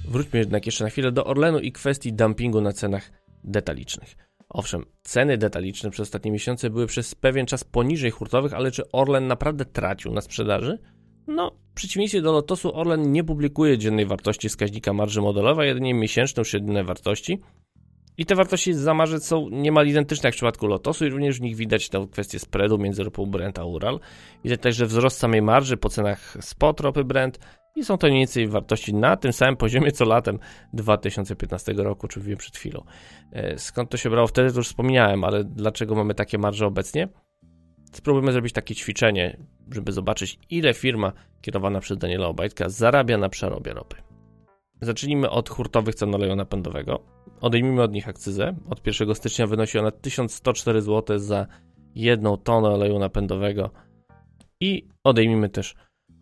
Wróćmy 0.08 0.40
jednak 0.40 0.66
jeszcze 0.66 0.84
na 0.84 0.90
chwilę 0.90 1.12
do 1.12 1.26
Orlenu 1.26 1.60
i 1.60 1.72
kwestii 1.72 2.14
dumpingu 2.14 2.62
na 2.62 2.74
cenach 2.74 3.12
detalicznych. 3.44 4.16
Owszem, 4.50 4.86
ceny 5.04 5.38
detaliczne 5.38 5.90
przez 5.90 6.08
ostatnie 6.08 6.32
miesiące 6.32 6.70
były 6.70 6.88
przez 6.88 7.16
pewien 7.16 7.46
czas 7.46 7.64
poniżej 7.64 8.12
hurtowych, 8.12 8.54
ale 8.54 8.72
czy 8.72 8.92
Orlen 8.92 9.28
naprawdę 9.28 9.66
tracił 9.66 10.14
na 10.14 10.22
sprzedaży? 10.22 10.80
No, 11.28 11.52
w 11.72 11.76
przeciwieństwie 11.76 12.22
do 12.22 12.32
Lotosu, 12.32 12.76
Orlen 12.76 13.12
nie 13.12 13.24
publikuje 13.24 13.78
dziennej 13.78 14.06
wartości 14.06 14.50
wskaźnika 14.50 14.94
marży 14.94 15.22
modelowej, 15.22 15.68
jedynie 15.68 15.94
miesięczną 15.94 16.44
średnią 16.44 16.84
wartości. 16.84 17.40
I 18.18 18.26
te 18.26 18.36
wartości 18.36 18.74
za 18.74 18.94
marzec 18.94 19.26
są 19.26 19.50
niemal 19.50 19.88
identyczne 19.88 20.28
jak 20.28 20.34
w 20.34 20.38
przypadku 20.38 20.68
Lotosu 20.68 21.06
i 21.06 21.10
również 21.10 21.38
w 21.38 21.42
nich 21.42 21.56
widać 21.56 21.90
tę 21.90 22.08
kwestię 22.12 22.40
spreadu 22.40 22.78
między 22.78 23.04
ropą 23.04 23.26
Brent 23.26 23.60
a 23.60 23.66
Ural. 23.66 24.00
Widać 24.44 24.62
także 24.62 24.86
wzrost 24.86 25.18
samej 25.18 25.42
marży 25.42 25.78
po 25.78 25.90
cenach 25.90 26.38
spot 26.42 26.80
ropy 26.80 27.04
Brent 27.04 27.40
i 27.76 27.84
są 27.84 27.98
to 27.98 28.08
mniej 28.08 28.20
więcej 28.20 28.48
wartości 28.48 28.94
na 28.94 29.18
tym 29.18 29.34
samym 29.34 29.58
poziomie 29.58 29.92
co 29.92 30.06
latem 30.06 30.40
2015 30.74 31.74
roku, 31.74 32.08
czy 32.08 32.20
mówiłem 32.20 32.40
przed 32.40 32.58
chwilą. 32.58 32.84
E, 33.32 33.58
skąd 33.58 33.90
to 33.90 33.98
się 33.98 34.10
brało 34.10 34.28
wtedy, 34.28 34.52
to 34.52 34.58
już 34.58 34.68
wspomniałem, 34.68 35.24
ale 35.24 35.44
dlaczego 35.44 35.96
mamy 35.96 36.14
takie 36.14 36.38
marże 36.38 36.66
obecnie? 36.66 37.08
Spróbujmy 37.94 38.32
zrobić 38.32 38.54
takie 38.54 38.76
ćwiczenie, 38.76 39.38
żeby 39.72 39.92
zobaczyć 39.92 40.40
ile 40.50 40.74
firma 40.74 41.14
kierowana 41.42 41.80
przez 41.80 41.98
Daniela 41.98 42.28
Obajtka 42.28 42.70
zarabia 42.70 43.18
na 43.18 43.30
przerobie 43.30 43.74
ropy. 43.74 43.96
Zacznijmy 44.82 45.30
od 45.30 45.50
hurtowych 45.50 45.96
cen 45.96 46.16
oleju 46.16 46.36
napędowego. 46.36 47.00
Odejmijmy 47.42 47.82
od 47.82 47.94
nich 47.94 48.10
akcyzę. 48.10 48.56
Od 48.70 48.88
1 48.88 49.16
stycznia 49.16 49.48
wynosi 49.48 49.80
ona 49.80 49.92
1104 49.92 50.82
zł 50.82 51.20
za 51.20 51.48
jedną 51.96 52.38
tonę 52.38 52.70
oleju 52.70 53.00
napędowego 53.00 53.70
i 54.60 54.88
odejmijmy 55.04 55.50
też 55.50 55.76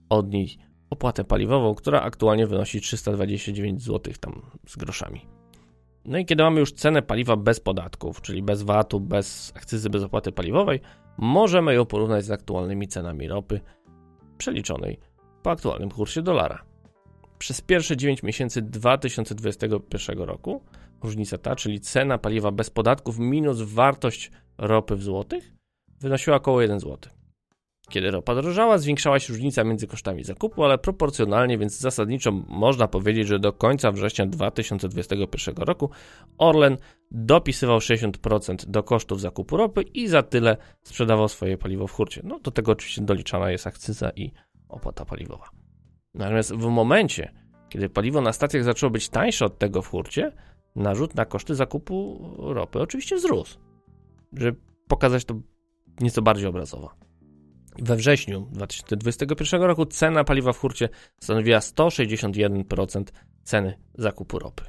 od 0.09 0.29
niej 0.29 0.57
opłatę 0.89 1.23
paliwową, 1.23 1.75
która 1.75 2.01
aktualnie 2.01 2.47
wynosi 2.47 2.81
329 2.81 3.83
zł 3.83 4.13
tam 4.19 4.41
z 4.67 4.77
groszami. 4.77 5.40
No 6.05 6.17
i 6.17 6.25
kiedy 6.25 6.43
mamy 6.43 6.59
już 6.59 6.73
cenę 6.73 7.01
paliwa 7.01 7.35
bez 7.35 7.59
podatków, 7.59 8.21
czyli 8.21 8.43
bez 8.43 8.63
VAT-u, 8.63 8.99
bez 8.99 9.53
akcyzy, 9.55 9.89
bez 9.89 10.03
opłaty 10.03 10.31
paliwowej, 10.31 10.81
możemy 11.17 11.73
ją 11.73 11.85
porównać 11.85 12.25
z 12.25 12.31
aktualnymi 12.31 12.87
cenami 12.87 13.27
ropy 13.27 13.59
przeliczonej 14.37 14.99
po 15.43 15.51
aktualnym 15.51 15.89
kursie 15.89 16.21
dolara. 16.21 16.63
Przez 17.37 17.61
pierwsze 17.61 17.97
9 17.97 18.23
miesięcy 18.23 18.61
2021 18.61 20.19
roku 20.19 20.63
różnica 21.03 21.37
ta, 21.37 21.55
czyli 21.55 21.79
cena 21.79 22.17
paliwa 22.17 22.51
bez 22.51 22.69
podatków 22.69 23.19
minus 23.19 23.61
wartość 23.61 24.31
ropy 24.57 24.95
w 24.95 25.03
złotych, 25.03 25.51
wynosiła 25.99 26.35
około 26.35 26.61
1 26.61 26.79
zł. 26.79 26.97
Kiedy 27.91 28.11
ropa 28.11 28.35
drożała, 28.35 28.77
zwiększała 28.77 29.19
się 29.19 29.33
różnica 29.33 29.63
między 29.63 29.87
kosztami 29.87 30.23
zakupu, 30.23 30.63
ale 30.63 30.77
proporcjonalnie, 30.77 31.57
więc 31.57 31.79
zasadniczo 31.79 32.31
można 32.31 32.87
powiedzieć, 32.87 33.27
że 33.27 33.39
do 33.39 33.53
końca 33.53 33.91
września 33.91 34.25
2021 34.25 35.55
roku 35.57 35.89
Orlen 36.37 36.77
dopisywał 37.11 37.77
60% 37.77 38.65
do 38.65 38.83
kosztów 38.83 39.21
zakupu 39.21 39.57
ropy 39.57 39.81
i 39.81 40.07
za 40.07 40.23
tyle 40.23 40.57
sprzedawał 40.83 41.27
swoje 41.27 41.57
paliwo 41.57 41.87
w 41.87 41.91
hurcie. 41.91 42.21
No 42.23 42.39
do 42.39 42.51
tego 42.51 42.71
oczywiście 42.71 43.01
doliczana 43.01 43.51
jest 43.51 43.67
akcyza 43.67 44.09
i 44.15 44.31
opłata 44.69 45.05
paliwowa. 45.05 45.49
Natomiast 46.13 46.53
w 46.53 46.65
momencie, 46.67 47.31
kiedy 47.69 47.89
paliwo 47.89 48.21
na 48.21 48.33
stacjach 48.33 48.63
zaczęło 48.63 48.89
być 48.89 49.09
tańsze 49.09 49.45
od 49.45 49.57
tego 49.57 49.81
w 49.81 49.87
hurcie, 49.87 50.31
narzut 50.75 51.15
na 51.15 51.25
koszty 51.25 51.55
zakupu 51.55 52.29
ropy 52.37 52.79
oczywiście 52.79 53.15
wzrósł. 53.15 53.59
Żeby 54.33 54.59
pokazać 54.87 55.25
to 55.25 55.35
nieco 56.01 56.21
bardziej 56.21 56.47
obrazowo. 56.47 57.10
We 57.83 57.95
wrześniu 57.95 58.47
2021 58.51 59.61
roku 59.61 59.85
cena 59.85 60.23
paliwa 60.23 60.53
w 60.53 60.57
hurcie 60.57 60.89
stanowiła 61.19 61.59
161% 61.59 63.03
ceny 63.43 63.77
zakupu 63.97 64.39
ropy. 64.39 64.63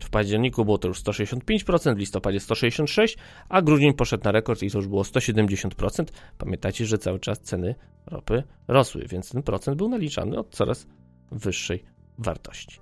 W 0.00 0.10
październiku 0.10 0.64
było 0.64 0.78
to 0.78 0.88
już 0.88 1.02
165%, 1.02 1.94
w 1.94 1.98
listopadzie 1.98 2.38
166%, 2.38 3.16
a 3.48 3.62
grudzień 3.62 3.94
poszedł 3.94 4.24
na 4.24 4.32
rekord 4.32 4.62
i 4.62 4.70
to 4.70 4.78
już 4.78 4.88
było 4.88 5.02
170%. 5.02 6.04
Pamiętajcie, 6.38 6.86
że 6.86 6.98
cały 6.98 7.18
czas 7.18 7.40
ceny 7.40 7.74
ropy 8.06 8.42
rosły, 8.68 9.06
więc 9.08 9.30
ten 9.30 9.42
procent 9.42 9.76
był 9.76 9.88
naliczany 9.88 10.38
od 10.38 10.54
coraz 10.54 10.86
wyższej 11.30 11.84
wartości. 12.18 12.80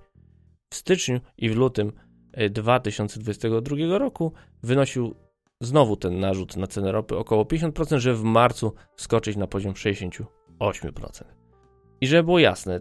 W 0.70 0.74
styczniu 0.74 1.20
i 1.38 1.50
w 1.50 1.56
lutym 1.56 1.92
2022 2.50 3.76
e, 3.76 3.98
roku 3.98 4.32
wynosił 4.62 5.14
znowu 5.60 5.96
ten 5.96 6.20
narzut 6.20 6.56
na 6.56 6.66
cenę 6.66 6.92
ropy 6.92 7.16
około 7.16 7.44
50%, 7.44 7.98
żeby 7.98 8.16
w 8.16 8.22
marcu 8.22 8.72
skoczyć 8.96 9.36
na 9.36 9.46
poziom 9.46 9.72
68%. 9.72 10.24
I 12.00 12.06
żeby 12.06 12.22
było 12.22 12.38
jasne, 12.38 12.80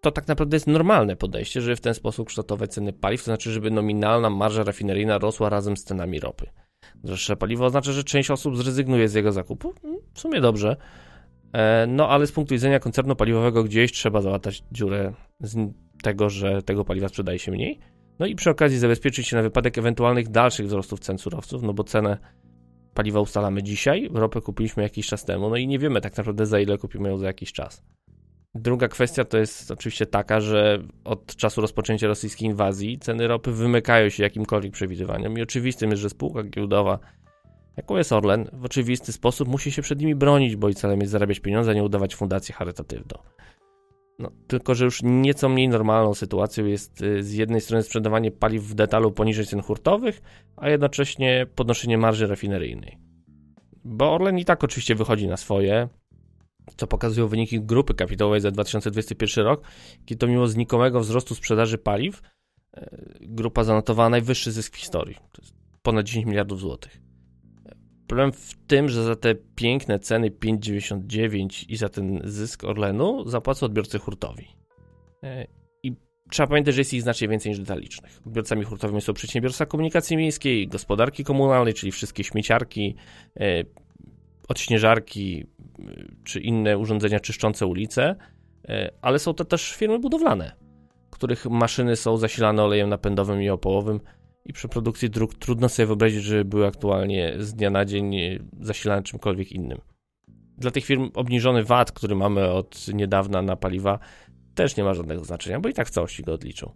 to 0.00 0.10
tak 0.10 0.28
naprawdę 0.28 0.56
jest 0.56 0.66
normalne 0.66 1.16
podejście, 1.16 1.60
żeby 1.60 1.76
w 1.76 1.80
ten 1.80 1.94
sposób 1.94 2.28
kształtować 2.28 2.72
ceny 2.72 2.92
paliw, 2.92 3.20
to 3.20 3.24
znaczy, 3.24 3.52
żeby 3.52 3.70
nominalna 3.70 4.30
marża 4.30 4.64
rafineryjna 4.64 5.18
rosła 5.18 5.48
razem 5.48 5.76
z 5.76 5.84
cenami 5.84 6.20
ropy. 6.20 6.46
Droższe 6.94 7.36
paliwo 7.36 7.64
oznacza, 7.64 7.92
że 7.92 8.04
część 8.04 8.30
osób 8.30 8.56
zrezygnuje 8.56 9.08
z 9.08 9.14
jego 9.14 9.32
zakupu. 9.32 9.74
Mm, 9.84 9.96
w 10.14 10.20
sumie 10.20 10.40
dobrze. 10.40 10.76
E, 11.52 11.86
no 11.86 12.08
ale 12.08 12.26
z 12.26 12.32
punktu 12.32 12.54
widzenia 12.54 12.78
koncernu 12.78 13.16
paliwowego 13.16 13.64
gdzieś 13.64 13.92
trzeba 13.92 14.20
załatać 14.20 14.64
dziurę 14.72 15.12
z 15.40 15.56
tego, 16.02 16.30
że 16.30 16.62
tego 16.62 16.84
paliwa 16.84 17.08
sprzedaje 17.08 17.38
się 17.38 17.52
mniej. 17.52 17.80
No 18.20 18.26
i 18.26 18.34
przy 18.34 18.50
okazji 18.50 18.78
zabezpieczyć 18.78 19.28
się 19.28 19.36
na 19.36 19.42
wypadek 19.42 19.78
ewentualnych 19.78 20.28
dalszych 20.28 20.66
wzrostów 20.66 21.00
cen 21.00 21.18
surowców, 21.18 21.62
no 21.62 21.72
bo 21.72 21.84
cenę 21.84 22.18
paliwa 22.94 23.20
ustalamy 23.20 23.62
dzisiaj, 23.62 24.08
ropę 24.12 24.40
kupiliśmy 24.40 24.82
jakiś 24.82 25.06
czas 25.06 25.24
temu, 25.24 25.50
no 25.50 25.56
i 25.56 25.66
nie 25.66 25.78
wiemy 25.78 26.00
tak 26.00 26.16
naprawdę 26.16 26.46
za 26.46 26.60
ile 26.60 26.78
kupimy 26.78 27.08
ją 27.08 27.18
za 27.18 27.26
jakiś 27.26 27.52
czas. 27.52 27.82
Druga 28.54 28.88
kwestia 28.88 29.24
to 29.24 29.38
jest 29.38 29.70
oczywiście 29.70 30.06
taka, 30.06 30.40
że 30.40 30.82
od 31.04 31.36
czasu 31.36 31.60
rozpoczęcia 31.60 32.06
rosyjskiej 32.06 32.48
inwazji 32.48 32.98
ceny 32.98 33.28
ropy 33.28 33.52
wymykają 33.52 34.08
się 34.08 34.22
jakimkolwiek 34.22 34.72
przewidywaniom 34.72 35.38
i 35.38 35.42
oczywistym 35.42 35.90
jest, 35.90 36.02
że 36.02 36.10
spółka 36.10 36.42
giełdowa, 36.42 36.98
jaką 37.76 37.96
jest 37.96 38.12
Orlen, 38.12 38.50
w 38.52 38.64
oczywisty 38.64 39.12
sposób 39.12 39.48
musi 39.48 39.72
się 39.72 39.82
przed 39.82 40.00
nimi 40.00 40.14
bronić, 40.14 40.56
bo 40.56 40.68
i 40.68 40.74
celem 40.74 41.00
jest 41.00 41.12
zarabiać 41.12 41.40
pieniądze, 41.40 41.70
a 41.70 41.74
nie 41.74 41.84
udawać 41.84 42.14
fundację 42.14 42.54
charytatywną. 42.54 43.18
No, 44.20 44.30
tylko, 44.46 44.74
że 44.74 44.84
już 44.84 45.00
nieco 45.02 45.48
mniej 45.48 45.68
normalną 45.68 46.14
sytuacją 46.14 46.66
jest 46.66 47.02
y, 47.02 47.22
z 47.22 47.32
jednej 47.32 47.60
strony 47.60 47.82
sprzedawanie 47.82 48.30
paliw 48.30 48.64
w 48.64 48.74
detalu 48.74 49.12
poniżej 49.12 49.46
cen 49.46 49.62
hurtowych, 49.62 50.22
a 50.56 50.68
jednocześnie 50.68 51.46
podnoszenie 51.54 51.98
marży 51.98 52.26
rafineryjnej. 52.26 52.98
Bo 53.84 54.14
Orlen 54.14 54.38
i 54.38 54.44
tak 54.44 54.64
oczywiście 54.64 54.94
wychodzi 54.94 55.28
na 55.28 55.36
swoje, 55.36 55.88
co 56.76 56.86
pokazują 56.86 57.28
wyniki 57.28 57.60
grupy 57.60 57.94
kapitałowej 57.94 58.40
za 58.40 58.50
2021 58.50 59.44
rok, 59.44 59.62
kiedy 60.04 60.18
to 60.18 60.26
mimo 60.26 60.46
znikomego 60.46 61.00
wzrostu 61.00 61.34
sprzedaży 61.34 61.78
paliw, 61.78 62.22
y, 62.78 62.88
grupa 63.20 63.64
zanotowała 63.64 64.08
najwyższy 64.08 64.52
zysk 64.52 64.74
w 64.74 64.78
historii. 64.78 65.16
To 65.32 65.42
jest 65.42 65.54
ponad 65.82 66.06
10 66.06 66.26
miliardów 66.26 66.60
złotych. 66.60 67.09
Problem 68.10 68.32
w 68.32 68.54
tym, 68.66 68.88
że 68.88 69.04
za 69.04 69.16
te 69.16 69.34
piękne 69.34 69.98
ceny 69.98 70.30
5,99 70.30 71.64
i 71.68 71.76
za 71.76 71.88
ten 71.88 72.20
zysk 72.24 72.64
Orlenu 72.64 73.28
zapłacą 73.28 73.66
odbiorcy 73.66 73.98
hurtowi. 73.98 74.48
E, 75.22 75.46
I 75.82 75.92
trzeba 76.30 76.46
pamiętać, 76.46 76.74
że 76.74 76.80
jest 76.80 76.94
ich 76.94 77.02
znacznie 77.02 77.28
więcej 77.28 77.50
niż 77.50 77.58
detalicznych. 77.58 78.20
Odbiorcami 78.26 78.64
hurtowymi 78.64 79.00
są 79.00 79.12
przedsiębiorstwa 79.12 79.66
komunikacji 79.66 80.16
miejskiej, 80.16 80.68
gospodarki 80.68 81.24
komunalnej, 81.24 81.74
czyli 81.74 81.92
wszystkie 81.92 82.24
śmieciarki, 82.24 82.94
e, 83.40 83.64
odśnieżarki 84.48 85.46
e, 85.78 85.82
czy 86.24 86.40
inne 86.40 86.78
urządzenia 86.78 87.20
czyszczące 87.20 87.66
ulice, 87.66 88.16
ale 89.02 89.18
są 89.18 89.34
to 89.34 89.44
też 89.44 89.74
firmy 89.74 89.98
budowlane, 89.98 90.52
których 91.10 91.46
maszyny 91.46 91.96
są 91.96 92.16
zasilane 92.16 92.62
olejem 92.62 92.88
napędowym 92.88 93.42
i 93.42 93.48
opołowym 93.48 94.00
i 94.44 94.52
przy 94.52 94.68
produkcji 94.68 95.10
dróg 95.10 95.34
trudno 95.34 95.68
sobie 95.68 95.86
wyobrazić, 95.86 96.22
że 96.22 96.44
były 96.44 96.66
aktualnie 96.66 97.34
z 97.38 97.54
dnia 97.54 97.70
na 97.70 97.84
dzień 97.84 98.14
zasilane 98.60 99.02
czymkolwiek 99.02 99.52
innym. 99.52 99.80
Dla 100.58 100.70
tych 100.70 100.84
firm 100.84 101.10
obniżony 101.14 101.64
VAT, 101.64 101.92
który 101.92 102.14
mamy 102.14 102.50
od 102.50 102.88
niedawna 102.88 103.42
na 103.42 103.56
paliwa, 103.56 103.98
też 104.54 104.76
nie 104.76 104.84
ma 104.84 104.94
żadnego 104.94 105.24
znaczenia, 105.24 105.60
bo 105.60 105.68
i 105.68 105.74
tak 105.74 105.88
w 105.88 105.90
całości 105.90 106.22
go 106.22 106.32
odliczą. 106.32 106.72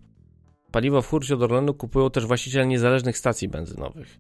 Paliwo 0.71 1.03
w 1.03 1.09
hurcie 1.09 1.35
od 1.35 1.43
Orlenu 1.43 1.75
kupują 1.75 2.11
też 2.11 2.27
właściciele 2.27 2.67
niezależnych 2.67 3.19
stacji 3.19 3.49
benzynowych 3.49 4.19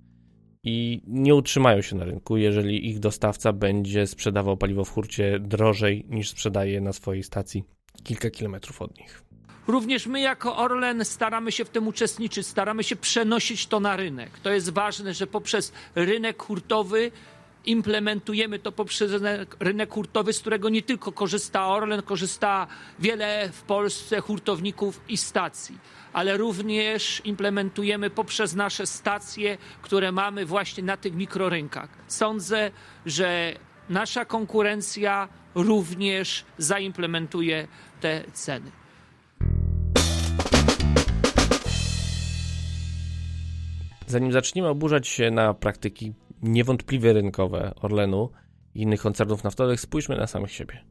i 0.64 1.02
nie 1.06 1.34
utrzymają 1.34 1.82
się 1.82 1.96
na 1.96 2.04
rynku, 2.04 2.36
jeżeli 2.36 2.90
ich 2.90 2.98
dostawca 2.98 3.52
będzie 3.52 4.06
sprzedawał 4.06 4.56
paliwo 4.56 4.84
w 4.84 4.90
hurcie 4.90 5.38
drożej 5.40 6.06
niż 6.08 6.30
sprzedaje 6.30 6.80
na 6.80 6.92
swojej 6.92 7.22
stacji 7.22 7.64
kilka 8.02 8.30
kilometrów 8.30 8.82
od 8.82 8.98
nich. 8.98 9.23
Również 9.66 10.06
my 10.06 10.20
jako 10.20 10.56
Orlen 10.56 11.04
staramy 11.04 11.52
się 11.52 11.64
w 11.64 11.68
tym 11.68 11.88
uczestniczyć, 11.88 12.46
staramy 12.46 12.84
się 12.84 12.96
przenosić 12.96 13.66
to 13.66 13.80
na 13.80 13.96
rynek. 13.96 14.38
To 14.38 14.50
jest 14.50 14.70
ważne, 14.70 15.14
że 15.14 15.26
poprzez 15.26 15.72
rynek 15.94 16.42
hurtowy 16.42 17.10
implementujemy 17.66 18.58
to 18.58 18.72
poprzez 18.72 19.22
rynek 19.60 19.92
hurtowy, 19.92 20.32
z 20.32 20.40
którego 20.40 20.68
nie 20.68 20.82
tylko 20.82 21.12
korzysta 21.12 21.68
Orlen, 21.68 22.02
korzysta 22.02 22.66
wiele 22.98 23.48
w 23.52 23.62
Polsce 23.62 24.20
hurtowników 24.20 25.00
i 25.08 25.16
stacji, 25.16 25.78
ale 26.12 26.36
również 26.36 27.22
implementujemy 27.24 28.10
poprzez 28.10 28.54
nasze 28.54 28.86
stacje, 28.86 29.58
które 29.82 30.12
mamy 30.12 30.46
właśnie 30.46 30.82
na 30.82 30.96
tych 30.96 31.14
mikrorynkach. 31.14 31.88
Sądzę, 32.08 32.70
że 33.06 33.52
nasza 33.88 34.24
konkurencja 34.24 35.28
również 35.54 36.44
zaimplementuje 36.58 37.68
te 38.00 38.24
ceny. 38.32 38.83
Zanim 44.06 44.32
zaczniemy 44.32 44.68
oburzać 44.68 45.08
się 45.08 45.30
na 45.30 45.54
praktyki 45.54 46.12
niewątpliwie 46.42 47.12
rynkowe 47.12 47.74
Orlenu 47.82 48.30
i 48.74 48.82
innych 48.82 49.00
koncernów 49.00 49.44
naftowych, 49.44 49.80
spójrzmy 49.80 50.16
na 50.16 50.26
samych 50.26 50.52
siebie. 50.52 50.84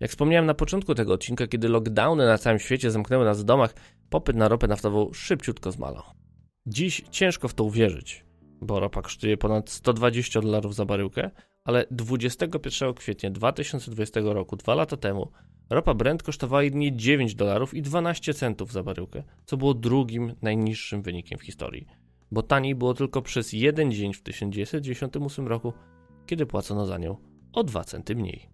Jak 0.00 0.10
wspomniałem 0.10 0.46
na 0.46 0.54
początku 0.54 0.94
tego 0.94 1.12
odcinka, 1.12 1.46
kiedy 1.46 1.68
lockdowny 1.68 2.26
na 2.26 2.38
całym 2.38 2.58
świecie 2.58 2.90
zamknęły 2.90 3.24
nas 3.24 3.40
w 3.40 3.44
domach, 3.44 3.74
popyt 4.10 4.36
na 4.36 4.48
ropę 4.48 4.68
naftową 4.68 5.12
szybciutko 5.12 5.72
zmalał. 5.72 6.02
Dziś 6.66 7.02
ciężko 7.10 7.48
w 7.48 7.54
to 7.54 7.64
uwierzyć, 7.64 8.24
bo 8.60 8.80
ropa 8.80 9.02
kosztuje 9.02 9.36
ponad 9.36 9.70
120 9.70 10.40
dolarów 10.40 10.74
za 10.74 10.84
baryłkę, 10.84 11.30
ale 11.64 11.84
21 11.90 12.94
kwietnia 12.94 13.30
2020 13.30 14.20
roku, 14.24 14.56
dwa 14.56 14.74
lata 14.74 14.96
temu, 14.96 15.30
ropa 15.70 15.94
Brent 15.94 16.22
kosztowała 16.22 16.62
jedynie 16.62 16.96
9 16.96 17.34
dolarów 17.34 17.74
i 17.74 17.82
12 17.82 18.34
centów 18.34 18.72
za 18.72 18.82
baryłkę, 18.82 19.22
co 19.44 19.56
było 19.56 19.74
drugim 19.74 20.34
najniższym 20.42 21.02
wynikiem 21.02 21.38
w 21.38 21.42
historii, 21.42 21.86
bo 22.30 22.42
taniej 22.42 22.74
było 22.74 22.94
tylko 22.94 23.22
przez 23.22 23.52
jeden 23.52 23.92
dzień 23.92 24.14
w 24.14 24.22
1998 24.22 25.48
roku, 25.48 25.72
kiedy 26.26 26.46
płacono 26.46 26.86
za 26.86 26.98
nią 26.98 27.16
o 27.52 27.64
2 27.64 27.84
centy 27.84 28.16
mniej. 28.16 28.48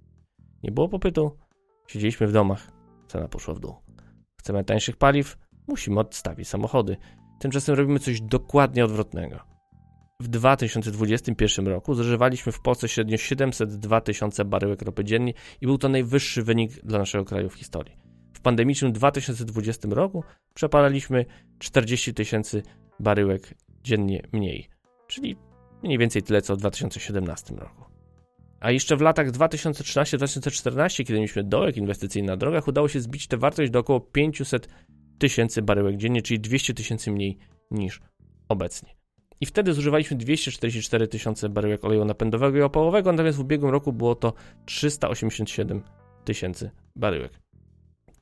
Nie 0.62 0.72
było 0.72 0.88
popytu, 0.88 1.38
siedzieliśmy 1.86 2.26
w 2.26 2.32
domach, 2.32 2.70
cena 3.06 3.28
poszła 3.28 3.54
w 3.54 3.60
dół. 3.60 3.74
Chcemy 4.40 4.64
tańszych 4.64 4.96
paliw, 4.96 5.36
musimy 5.68 6.00
odstawić 6.00 6.48
samochody. 6.48 6.96
Tymczasem 7.40 7.74
robimy 7.74 7.98
coś 7.98 8.20
dokładnie 8.20 8.84
odwrotnego. 8.84 9.54
W 10.20 10.28
2021 10.28 11.66
roku 11.66 11.94
zużywaliśmy 11.94 12.52
w 12.52 12.60
Polsce 12.60 12.88
średnio 12.88 13.16
702 13.16 14.00
tysiące 14.00 14.44
baryłek 14.44 14.82
ropy 14.82 15.04
dziennie 15.04 15.32
i 15.60 15.66
był 15.66 15.78
to 15.78 15.88
najwyższy 15.88 16.42
wynik 16.42 16.72
dla 16.72 16.98
naszego 16.98 17.24
kraju 17.24 17.50
w 17.50 17.54
historii. 17.54 17.96
W 18.32 18.40
pandemicznym 18.40 18.92
2020 18.92 19.88
roku 19.90 20.24
przepalaliśmy 20.54 21.24
40 21.58 22.14
tysięcy 22.14 22.62
baryłek 23.00 23.54
dziennie 23.82 24.22
mniej, 24.32 24.68
czyli 25.06 25.36
mniej 25.82 25.98
więcej 25.98 26.22
tyle 26.22 26.42
co 26.42 26.56
w 26.56 26.58
2017 26.58 27.54
roku. 27.54 27.84
A 28.60 28.70
jeszcze 28.70 28.96
w 28.96 29.00
latach 29.00 29.30
2013-2014, 29.30 30.96
kiedy 30.96 31.14
mieliśmy 31.14 31.44
dołek 31.44 31.76
inwestycyjny 31.76 32.28
na 32.28 32.36
drogach, 32.36 32.68
udało 32.68 32.88
się 32.88 33.00
zbić 33.00 33.28
tę 33.28 33.36
wartość 33.36 33.70
do 33.70 33.78
około 33.78 34.00
500 34.00 34.68
tysięcy 35.18 35.62
baryłek 35.62 35.96
dziennie, 35.96 36.22
czyli 36.22 36.40
200 36.40 36.74
tysięcy 36.74 37.10
mniej 37.10 37.38
niż 37.70 38.00
obecnie. 38.48 38.94
I 39.40 39.46
wtedy 39.46 39.72
zużywaliśmy 39.72 40.16
244 40.16 41.08
tysiące 41.08 41.48
baryłek 41.48 41.84
oleju 41.84 42.04
napędowego 42.04 42.58
i 42.58 42.62
opałowego, 42.62 43.12
natomiast 43.12 43.38
w 43.38 43.40
ubiegłym 43.40 43.72
roku 43.72 43.92
było 43.92 44.14
to 44.14 44.32
387 44.66 45.82
tysięcy 46.24 46.70
baryłek. 46.96 47.32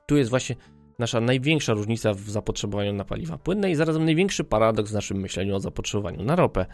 Tu 0.07 0.17
jest 0.17 0.31
właśnie 0.31 0.57
nasza 1.02 1.21
największa 1.21 1.75
różnica 1.75 2.14
w 2.14 2.21
zapotrzebowaniu 2.21 2.92
na 2.92 3.04
paliwa 3.04 3.38
płynne 3.38 3.71
i 3.71 3.75
zarazem 3.75 4.04
największy 4.04 4.44
paradoks 4.44 4.90
w 4.90 4.94
naszym 4.94 5.16
myśleniu 5.16 5.56
o 5.56 5.61
zapotrzebowaniu 5.61 6.25
na 6.25 6.37
ropę. 6.37 6.66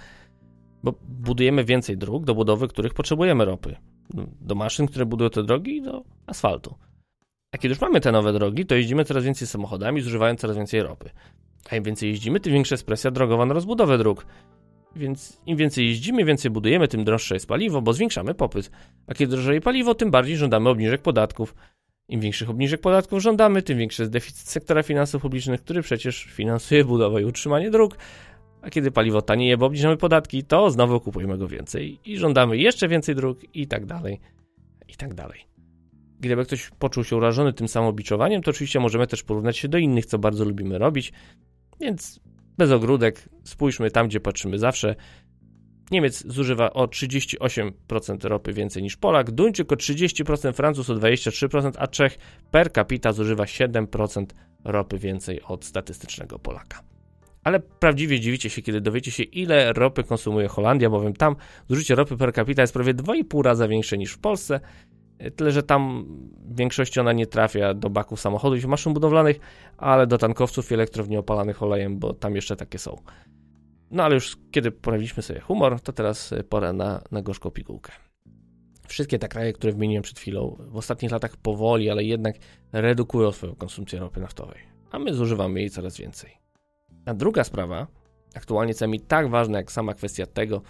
Bo 0.83 0.95
budujemy 1.09 1.65
więcej 1.65 1.99
dróg, 1.99 2.25
do 2.25 2.35
budowy 2.35 2.69
których 2.69 2.95
potrzebujemy 2.95 3.45
ropy. 3.45 3.77
Do 4.41 4.55
maszyn, 4.55 4.87
które 4.87 5.07
budują 5.07 5.31
te 5.31 5.43
drogi 5.43 5.77
i 5.77 5.83
do 5.83 6.05
asfaltu. 6.27 6.75
A 7.53 7.59
kiedy 7.59 7.73
już 7.73 7.81
mamy 7.81 8.01
te 8.01 8.13
nowe 8.13 8.33
drogi, 8.33 8.67
to 8.67 8.75
jeździmy 8.75 9.05
coraz 9.05 9.25
więcej 9.25 9.49
samochodami, 9.49 10.01
zużywając 10.01 10.41
coraz 10.41 10.57
więcej 10.57 10.83
ropy. 10.83 11.11
A 11.71 11.77
im 11.77 11.83
więcej 11.83 12.09
jeździmy, 12.09 12.41
tym 12.41 12.53
większa 12.53 12.75
jest 12.75 12.87
presja 12.87 13.11
drogowa 13.11 13.47
na 13.47 13.55
rozbudowę 13.55 13.99
dróg. 13.99 14.27
Więc 14.97 15.41
im 15.47 15.57
więcej 15.57 15.87
jeździmy, 15.87 16.25
więcej 16.25 16.51
budujemy, 16.51 16.89
tym 16.89 17.05
droższe 17.05 17.35
jest 17.35 17.47
paliwo, 17.47 17.83
bo 17.83 17.93
zwiększamy 17.93 18.35
popyt. 18.35 18.71
A 19.07 19.15
kiedy 19.15 19.31
drożeje 19.31 19.61
paliwo, 19.61 19.95
tym 19.95 20.11
bardziej 20.11 20.37
żądamy 20.37 20.69
obniżek 20.69 21.03
podatków. 21.03 21.55
Im 22.09 22.21
większych 22.21 22.51
obniżek 22.51 22.81
podatków 22.81 23.23
żądamy, 23.23 23.63
tym 23.63 23.79
większy 23.79 24.03
jest 24.03 24.13
deficyt 24.13 24.49
sektora 24.49 24.83
finansów 24.83 25.23
publicznych, 25.23 25.61
który 25.61 25.83
przecież 25.83 26.25
finansuje 26.25 26.85
budowę 26.85 27.23
i 27.23 27.25
utrzymanie 27.25 27.71
dróg. 27.71 27.97
A 28.63 28.71
kiedy 28.71 28.91
paliwo 28.91 29.23
tanieje, 29.23 29.57
bo 29.57 29.67
obniżamy 29.67 29.97
podatki, 29.97 30.45
to 30.45 30.71
znowu 30.71 31.01
kupujemy 31.01 31.39
go 31.39 31.49
więcej 31.49 32.01
i 32.05 32.19
żądamy 32.19 32.57
jeszcze 32.57 32.89
więcej 32.89 33.15
dróg 33.15 33.39
i 33.55 33.67
tak 33.67 33.87
dalej, 33.87 34.21
i 34.89 34.95
tak 34.95 35.15
dalej. 35.15 35.41
Gdyby 36.21 36.45
ktoś 36.45 36.71
poczuł 36.79 37.05
się 37.05 37.17
urażony 37.17 37.53
tym 37.53 37.69
samobiczowaniem, 37.69 38.43
to 38.43 38.51
oczywiście 38.51 38.81
możemy 38.81 39.07
też 39.07 39.23
porównać 39.23 39.59
się 39.59 39.69
do 39.69 39.79
innych, 39.79 40.07
co 40.07 40.19
bardzo 40.19 40.45
lubimy 40.45 40.79
robić. 40.79 41.13
Więc 41.81 42.21
bez 42.59 42.71
ogródek, 42.71 43.29
spójrzmy 43.45 43.91
tam, 43.91 44.09
gdzie 44.09 44.21
patrzymy 44.21 44.59
zawsze. 44.59 44.95
Niemiec 45.91 46.27
zużywa 46.27 46.73
o 46.73 46.87
38% 46.87 48.25
ropy 48.25 48.53
więcej 48.53 48.83
niż 48.83 48.97
Polak, 48.97 49.31
Duńczyk 49.31 49.73
o 49.73 49.75
30%, 49.75 50.53
Francuz 50.53 50.91
o 50.91 50.95
23%, 50.95 51.73
a 51.79 51.87
Czech 51.87 52.19
per 52.51 52.73
capita 52.73 53.13
zużywa 53.13 53.45
7% 53.45 54.27
ropy 54.65 54.99
więcej 54.99 55.43
od 55.43 55.65
statystycznego 55.65 56.39
Polaka. 56.39 56.81
Ale 57.45 57.61
prawdziwie 57.61 58.21
dziwicie 58.21 58.51
się, 58.51 58.63
kiedy 58.63 58.81
dowiecie 58.81 59.11
się, 59.11 59.23
ile 59.23 59.73
ropy 59.73 60.05
konsumuje 60.05 60.49
Holandia, 60.49 60.91
bowiem 60.91 61.13
tam 61.13 61.37
zużycie 61.69 61.95
ropy 61.95 62.17
per 62.17 62.33
capita 62.33 62.63
jest 62.63 62.75
prawie 62.75 62.95
2,5 62.95 63.43
raza 63.43 63.69
większe 63.69 63.99
niż 63.99 64.13
w 64.13 64.19
Polsce, 64.19 64.61
Tyle, 65.37 65.53
że 65.53 65.63
tam 65.63 66.07
w 66.45 66.57
większości 66.57 67.01
ona 67.01 67.13
nie 67.13 67.27
trafia 67.27 67.75
do 67.75 67.91
baków 67.91 68.21
samochodów 68.21 68.65
i 68.65 68.67
maszyn 68.67 68.95
budowlanych, 68.95 69.41
ale 69.79 70.07
do 70.07 70.19
tankowców 70.19 70.71
i 70.71 70.75
elektrowni 70.75 71.17
opalanych 71.17 71.63
olejem, 71.63 71.99
bo 71.99 72.15
tam 72.15 72.35
jeszcze 72.35 72.57
takie 72.57 72.79
są. 72.79 72.97
No 73.91 74.05
ale 74.05 74.15
już 74.15 74.37
kiedy 74.51 74.71
poprawiliśmy 74.71 75.23
sobie 75.23 75.41
humor, 75.41 75.81
to 75.81 75.93
teraz 75.93 76.35
pora 76.49 76.73
na, 76.73 77.03
na 77.11 77.23
gorzką 77.23 77.51
pigułkę. 77.51 77.93
Wszystkie 78.87 79.19
te 79.19 79.29
kraje, 79.29 79.53
które 79.53 79.73
wymieniłem 79.73 80.03
przed 80.03 80.19
chwilą, 80.19 80.57
w 80.61 80.77
ostatnich 80.77 81.13
latach 81.13 81.37
powoli, 81.37 81.91
ale 81.91 82.05
jednak 82.05 82.37
redukują 82.73 83.33
swoją 83.33 83.55
konsumpcję 83.55 84.01
ropy 84.01 84.21
naftowej, 84.21 84.59
a 84.91 84.99
my 84.99 85.15
zużywamy 85.15 85.61
jej 85.61 85.71
coraz 85.71 85.97
więcej. 85.97 86.31
A 87.07 87.15
druga 87.15 87.45
sprawa, 87.45 87.87
aktualnie 88.35 88.75
co 88.75 88.89
mi 88.89 89.01
tak 89.01 89.31
ważna 89.31 89.59
jak 89.59 89.73
sama 89.73 89.95
kwestia 89.95 90.27
tego, 90.27 90.63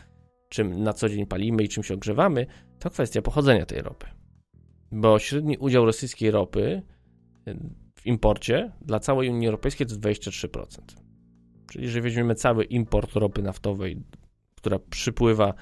czym 0.48 0.82
na 0.82 0.92
co 0.92 1.08
dzień 1.08 1.26
palimy 1.26 1.62
i 1.62 1.68
czym 1.68 1.82
się 1.82 1.94
ogrzewamy, 1.94 2.46
to 2.78 2.90
kwestia 2.90 3.22
pochodzenia 3.22 3.66
tej 3.66 3.80
ropy 3.82 4.06
bo 4.92 5.18
średni 5.18 5.58
udział 5.58 5.86
rosyjskiej 5.86 6.30
ropy 6.30 6.82
w 7.94 8.06
imporcie 8.06 8.72
dla 8.80 9.00
całej 9.00 9.30
Unii 9.30 9.46
Europejskiej 9.46 9.86
to 9.86 9.94
23%. 9.94 10.66
Czyli 11.70 11.84
jeżeli 11.84 12.02
weźmiemy 12.02 12.34
cały 12.34 12.64
import 12.64 13.16
ropy 13.16 13.42
naftowej, 13.42 14.02
która 14.54 14.78
przypływa 14.90 15.54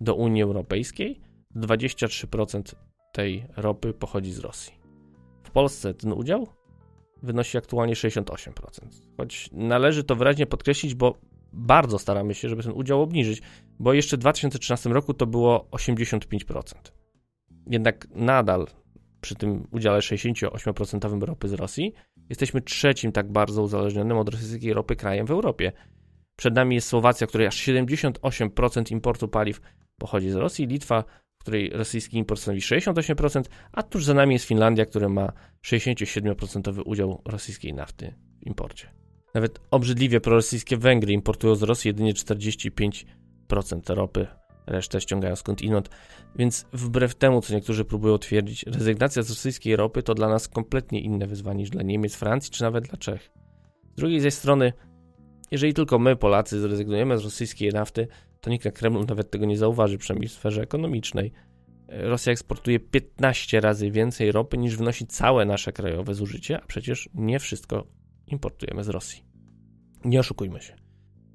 do 0.00 0.14
Unii 0.14 0.42
Europejskiej, 0.42 1.20
23% 1.56 2.74
tej 3.12 3.46
ropy 3.56 3.92
pochodzi 3.92 4.32
z 4.32 4.38
Rosji. 4.38 4.74
W 5.42 5.50
Polsce 5.50 5.94
ten 5.94 6.12
udział 6.12 6.46
wynosi 7.22 7.58
aktualnie 7.58 7.94
68%. 7.94 8.52
Choć 9.16 9.50
należy 9.52 10.04
to 10.04 10.16
wyraźnie 10.16 10.46
podkreślić, 10.46 10.94
bo 10.94 11.18
bardzo 11.52 11.98
staramy 11.98 12.34
się, 12.34 12.48
żeby 12.48 12.62
ten 12.62 12.72
udział 12.72 13.02
obniżyć, 13.02 13.42
bo 13.78 13.92
jeszcze 13.92 14.16
w 14.16 14.20
2013 14.20 14.90
roku 14.90 15.14
to 15.14 15.26
było 15.26 15.68
85%. 15.70 16.74
Jednak 17.70 18.08
nadal 18.10 18.66
przy 19.20 19.34
tym 19.34 19.66
udziale 19.70 19.98
68% 19.98 21.22
ropy 21.22 21.48
z 21.48 21.52
Rosji 21.52 21.94
jesteśmy 22.28 22.60
trzecim 22.60 23.12
tak 23.12 23.32
bardzo 23.32 23.62
uzależnionym 23.62 24.18
od 24.18 24.28
rosyjskiej 24.28 24.72
ropy 24.72 24.96
krajem 24.96 25.26
w 25.26 25.30
Europie. 25.30 25.72
Przed 26.36 26.54
nami 26.54 26.74
jest 26.74 26.88
Słowacja, 26.88 27.26
której 27.26 27.46
aż 27.46 27.56
78% 27.66 28.92
importu 28.92 29.28
paliw 29.28 29.60
pochodzi 29.98 30.30
z 30.30 30.34
Rosji, 30.34 30.66
Litwa, 30.66 31.04
której 31.38 31.70
rosyjski 31.70 32.18
import 32.18 32.40
stanowi 32.40 32.60
68%, 32.60 33.42
a 33.72 33.82
tuż 33.82 34.04
za 34.04 34.14
nami 34.14 34.32
jest 34.32 34.44
Finlandia, 34.44 34.86
która 34.86 35.08
ma 35.08 35.32
67% 35.66 36.82
udział 36.84 37.22
rosyjskiej 37.24 37.74
nafty 37.74 38.14
w 38.42 38.46
imporcie. 38.46 38.88
Nawet 39.34 39.60
obrzydliwie 39.70 40.20
prorosyjskie 40.20 40.76
Węgry 40.76 41.12
importują 41.12 41.54
z 41.54 41.62
Rosji 41.62 41.88
jedynie 41.88 42.14
45% 42.14 43.04
ropy 43.88 44.26
resztę 44.66 45.00
ściągają 45.00 45.36
skądinąd. 45.36 45.90
Więc 46.36 46.66
wbrew 46.72 47.14
temu, 47.14 47.40
co 47.40 47.54
niektórzy 47.54 47.84
próbują 47.84 48.18
twierdzić, 48.18 48.62
rezygnacja 48.62 49.22
z 49.22 49.28
rosyjskiej 49.28 49.76
ropy 49.76 50.02
to 50.02 50.14
dla 50.14 50.28
nas 50.28 50.48
kompletnie 50.48 51.00
inne 51.00 51.26
wyzwanie 51.26 51.58
niż 51.58 51.70
dla 51.70 51.82
Niemiec, 51.82 52.14
Francji 52.14 52.50
czy 52.50 52.62
nawet 52.62 52.84
dla 52.84 52.98
Czech. 52.98 53.30
Z 53.92 53.96
drugiej 53.96 54.20
zaś 54.20 54.34
strony, 54.34 54.72
jeżeli 55.50 55.74
tylko 55.74 55.98
my, 55.98 56.16
Polacy, 56.16 56.60
zrezygnujemy 56.60 57.18
z 57.18 57.24
rosyjskiej 57.24 57.70
nafty, 57.70 58.08
to 58.40 58.50
nikt 58.50 58.64
na 58.64 58.70
Kremlu 58.70 59.04
nawet 59.04 59.30
tego 59.30 59.46
nie 59.46 59.58
zauważy, 59.58 59.98
przynajmniej 59.98 60.28
w 60.28 60.32
sferze 60.32 60.62
ekonomicznej. 60.62 61.32
Rosja 61.88 62.32
eksportuje 62.32 62.80
15 62.80 63.60
razy 63.60 63.90
więcej 63.90 64.32
ropy 64.32 64.58
niż 64.58 64.76
wnosi 64.76 65.06
całe 65.06 65.44
nasze 65.44 65.72
krajowe 65.72 66.14
zużycie, 66.14 66.60
a 66.60 66.66
przecież 66.66 67.08
nie 67.14 67.38
wszystko 67.38 67.86
importujemy 68.26 68.84
z 68.84 68.88
Rosji. 68.88 69.24
Nie 70.04 70.20
oszukujmy 70.20 70.60
się. 70.60 70.76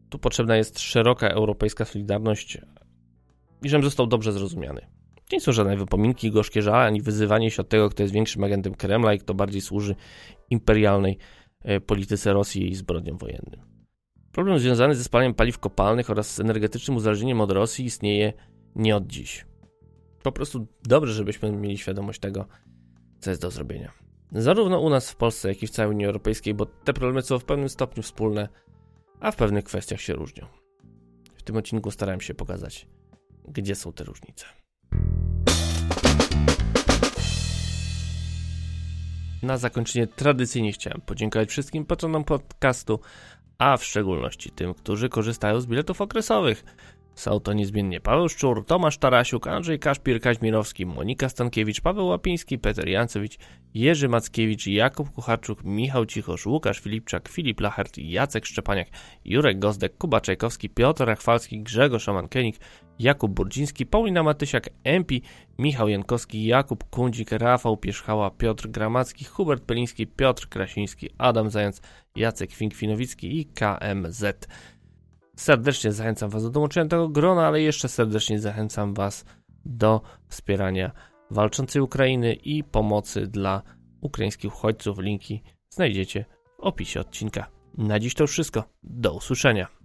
Tu 0.10 0.20
potrzebna 0.20 0.58
jest 0.58 0.80
szeroka 0.80 1.30
europejska 1.30 1.86
solidarność, 1.86 2.58
i 3.64 3.70
żebym 3.70 3.84
został 3.84 4.08
dobrze 4.08 4.32
zrozumiany. 4.32 4.88
Nie 5.32 5.42
są 5.42 5.52
żadne 5.52 5.78
wypominki, 5.78 6.32
gorzkie 6.32 6.62
żale, 6.62 6.86
ani 6.86 7.02
wyzywanie 7.02 7.52
się 7.52 7.62
od 7.62 7.70
tego, 7.70 7.90
kto 7.90 8.04
jest 8.04 8.14
większym 8.14 8.44
agentem 8.44 8.76
Kremla 8.76 9.14
i 9.14 9.20
kto 9.20 9.34
bardziej 9.34 9.62
służy 9.62 9.96
imperialnej 10.50 11.18
e, 11.64 11.80
polityce 11.80 12.34
Rosji 12.34 12.72
i 12.72 12.76
zbrodniom 12.76 13.18
wojennym. 13.18 13.62
Problem 14.32 14.60
związany 14.60 14.96
ze 14.96 15.04
spaleniem 15.04 15.34
paliw 15.34 15.60
kopalnych 15.60 16.10
oraz 16.10 16.36
z 16.36 16.40
energetycznym 16.40 16.98
uzależnieniem 16.98 17.42
od 17.42 17.52
Rosji 17.52 17.86
istnieje 17.86 18.34
nie 18.76 18.96
od 18.96 19.08
dziś. 19.08 19.46
Po 20.24 20.32
prostu 20.32 20.68
dobrze, 20.84 21.14
żebyśmy 21.14 21.52
mieli 21.52 21.78
świadomość 21.78 22.20
tego, 22.20 22.46
co 23.20 23.30
jest 23.30 23.42
do 23.42 23.52
zrobienia. 23.52 23.92
Zarówno 24.32 24.80
u 24.80 24.90
nas 24.90 25.12
w 25.12 25.16
Polsce, 25.16 25.50
jak 25.50 25.64
i 25.64 25.68
w 25.68 25.70
całej 25.70 25.92
Unii 25.96 26.06
Europejskiej, 26.06 26.54
bo 26.54 26.66
te 26.66 26.94
problemy 26.94 27.22
są 27.22 27.40
w 27.40 27.46
pewnym 27.46 27.70
stopniu 27.70 28.04
wspólne, 28.04 28.50
a 29.20 29.32
w 29.32 29.36
pewnych 29.36 29.64
kwestiach 29.64 30.02
się 30.02 30.14
różnią. 30.14 30.46
W 31.36 31.44
tym 31.44 31.58
odcinku 31.58 31.92
starałem 31.92 32.22
się 32.22 32.34
pokazać 32.34 32.88
gdzie 33.48 33.76
są 33.76 33.94
te 33.94 34.04
różnice. 34.04 34.46
Na 39.44 39.58
zakończenie 39.58 40.08
tradycyjnie 40.08 40.72
chciałem 40.72 41.02
podziękować 41.02 41.50
wszystkim 41.50 41.86
patronom 41.86 42.24
podcastu, 42.24 43.00
a 43.58 43.78
w 43.78 43.86
szczególności 43.86 44.52
tym, 44.52 44.74
którzy 44.74 45.10
korzystają 45.10 45.62
z 45.62 45.66
biletów 45.66 46.02
okresowych. 46.02 46.64
Są 47.20 47.40
to 47.40 47.54
niezmiennie 47.54 48.02
Paweł 48.02 48.30
Szczur, 48.30 48.66
Tomasz 48.66 48.98
Tarasiuk, 48.98 49.48
Andrzej 49.48 49.80
Kaszpir, 49.80 50.22
Kaźmirowski, 50.22 50.86
Monika 50.86 51.30
Stankiewicz, 51.30 51.82
Paweł 51.82 52.08
Łapiński, 52.08 52.60
Peter 52.60 52.88
Jancewicz, 52.88 53.38
Jerzy 53.74 54.10
Mackiewicz, 54.10 54.68
Jakub 54.68 55.12
Kucharczuk, 55.12 55.64
Michał 55.64 56.06
Cichosz, 56.06 56.46
Łukasz 56.46 56.80
Filipczak, 56.80 57.30
Filip 57.30 57.62
Lachert, 57.62 57.98
Jacek 57.98 58.46
Szczepaniak, 58.46 58.88
Jurek 59.26 59.60
Gozdek, 59.60 59.98
Kuba 59.98 60.22
Czajkowski, 60.22 60.70
Piotr 60.70 61.06
Rachwalski, 61.06 61.62
Grzegorz 61.62 62.04
Szamankenik, 62.04 62.56
Jakub 63.00 63.32
Burdziński, 63.32 63.86
Paulina 63.86 64.24
Matysiak, 64.24 64.70
Empi, 64.84 65.22
Michał 65.58 65.90
Jankowski, 65.90 66.46
Jakub 66.46 66.90
Kundzik, 66.90 67.32
Rafał 67.32 67.78
Pierzchała, 67.78 68.30
Piotr 68.30 68.68
Gramacki, 68.68 69.26
Hubert 69.26 69.64
Peliński, 69.64 70.08
Piotr 70.08 70.50
Krasiński, 70.50 71.10
Adam 71.18 71.50
Zając, 71.50 71.82
Jacek 72.16 72.52
Fink-Finowicki 72.52 73.26
i 73.26 73.46
KMZ. 73.46 74.48
Serdecznie 75.40 75.92
zachęcam 75.92 76.30
Was 76.30 76.44
do 76.44 76.50
dołączenia 76.50 76.90
tego 76.90 77.10
grona, 77.10 77.48
ale 77.48 77.62
jeszcze 77.62 77.90
serdecznie 77.90 78.40
zachęcam 78.40 78.94
Was 78.94 79.26
do 79.66 80.02
wspierania 80.28 80.92
walczącej 81.32 81.82
Ukrainy 81.82 82.34
i 82.34 82.64
pomocy 82.64 83.28
dla 83.28 83.62
ukraińskich 84.02 84.54
uchodźców. 84.54 85.00
Linki 85.00 85.44
znajdziecie 85.70 86.26
w 86.58 86.60
opisie 86.60 87.00
odcinka. 87.00 87.48
Na 87.78 88.00
dziś 88.00 88.14
to 88.14 88.24
już 88.24 88.32
wszystko. 88.32 88.64
Do 88.84 89.14
usłyszenia. 89.14 89.79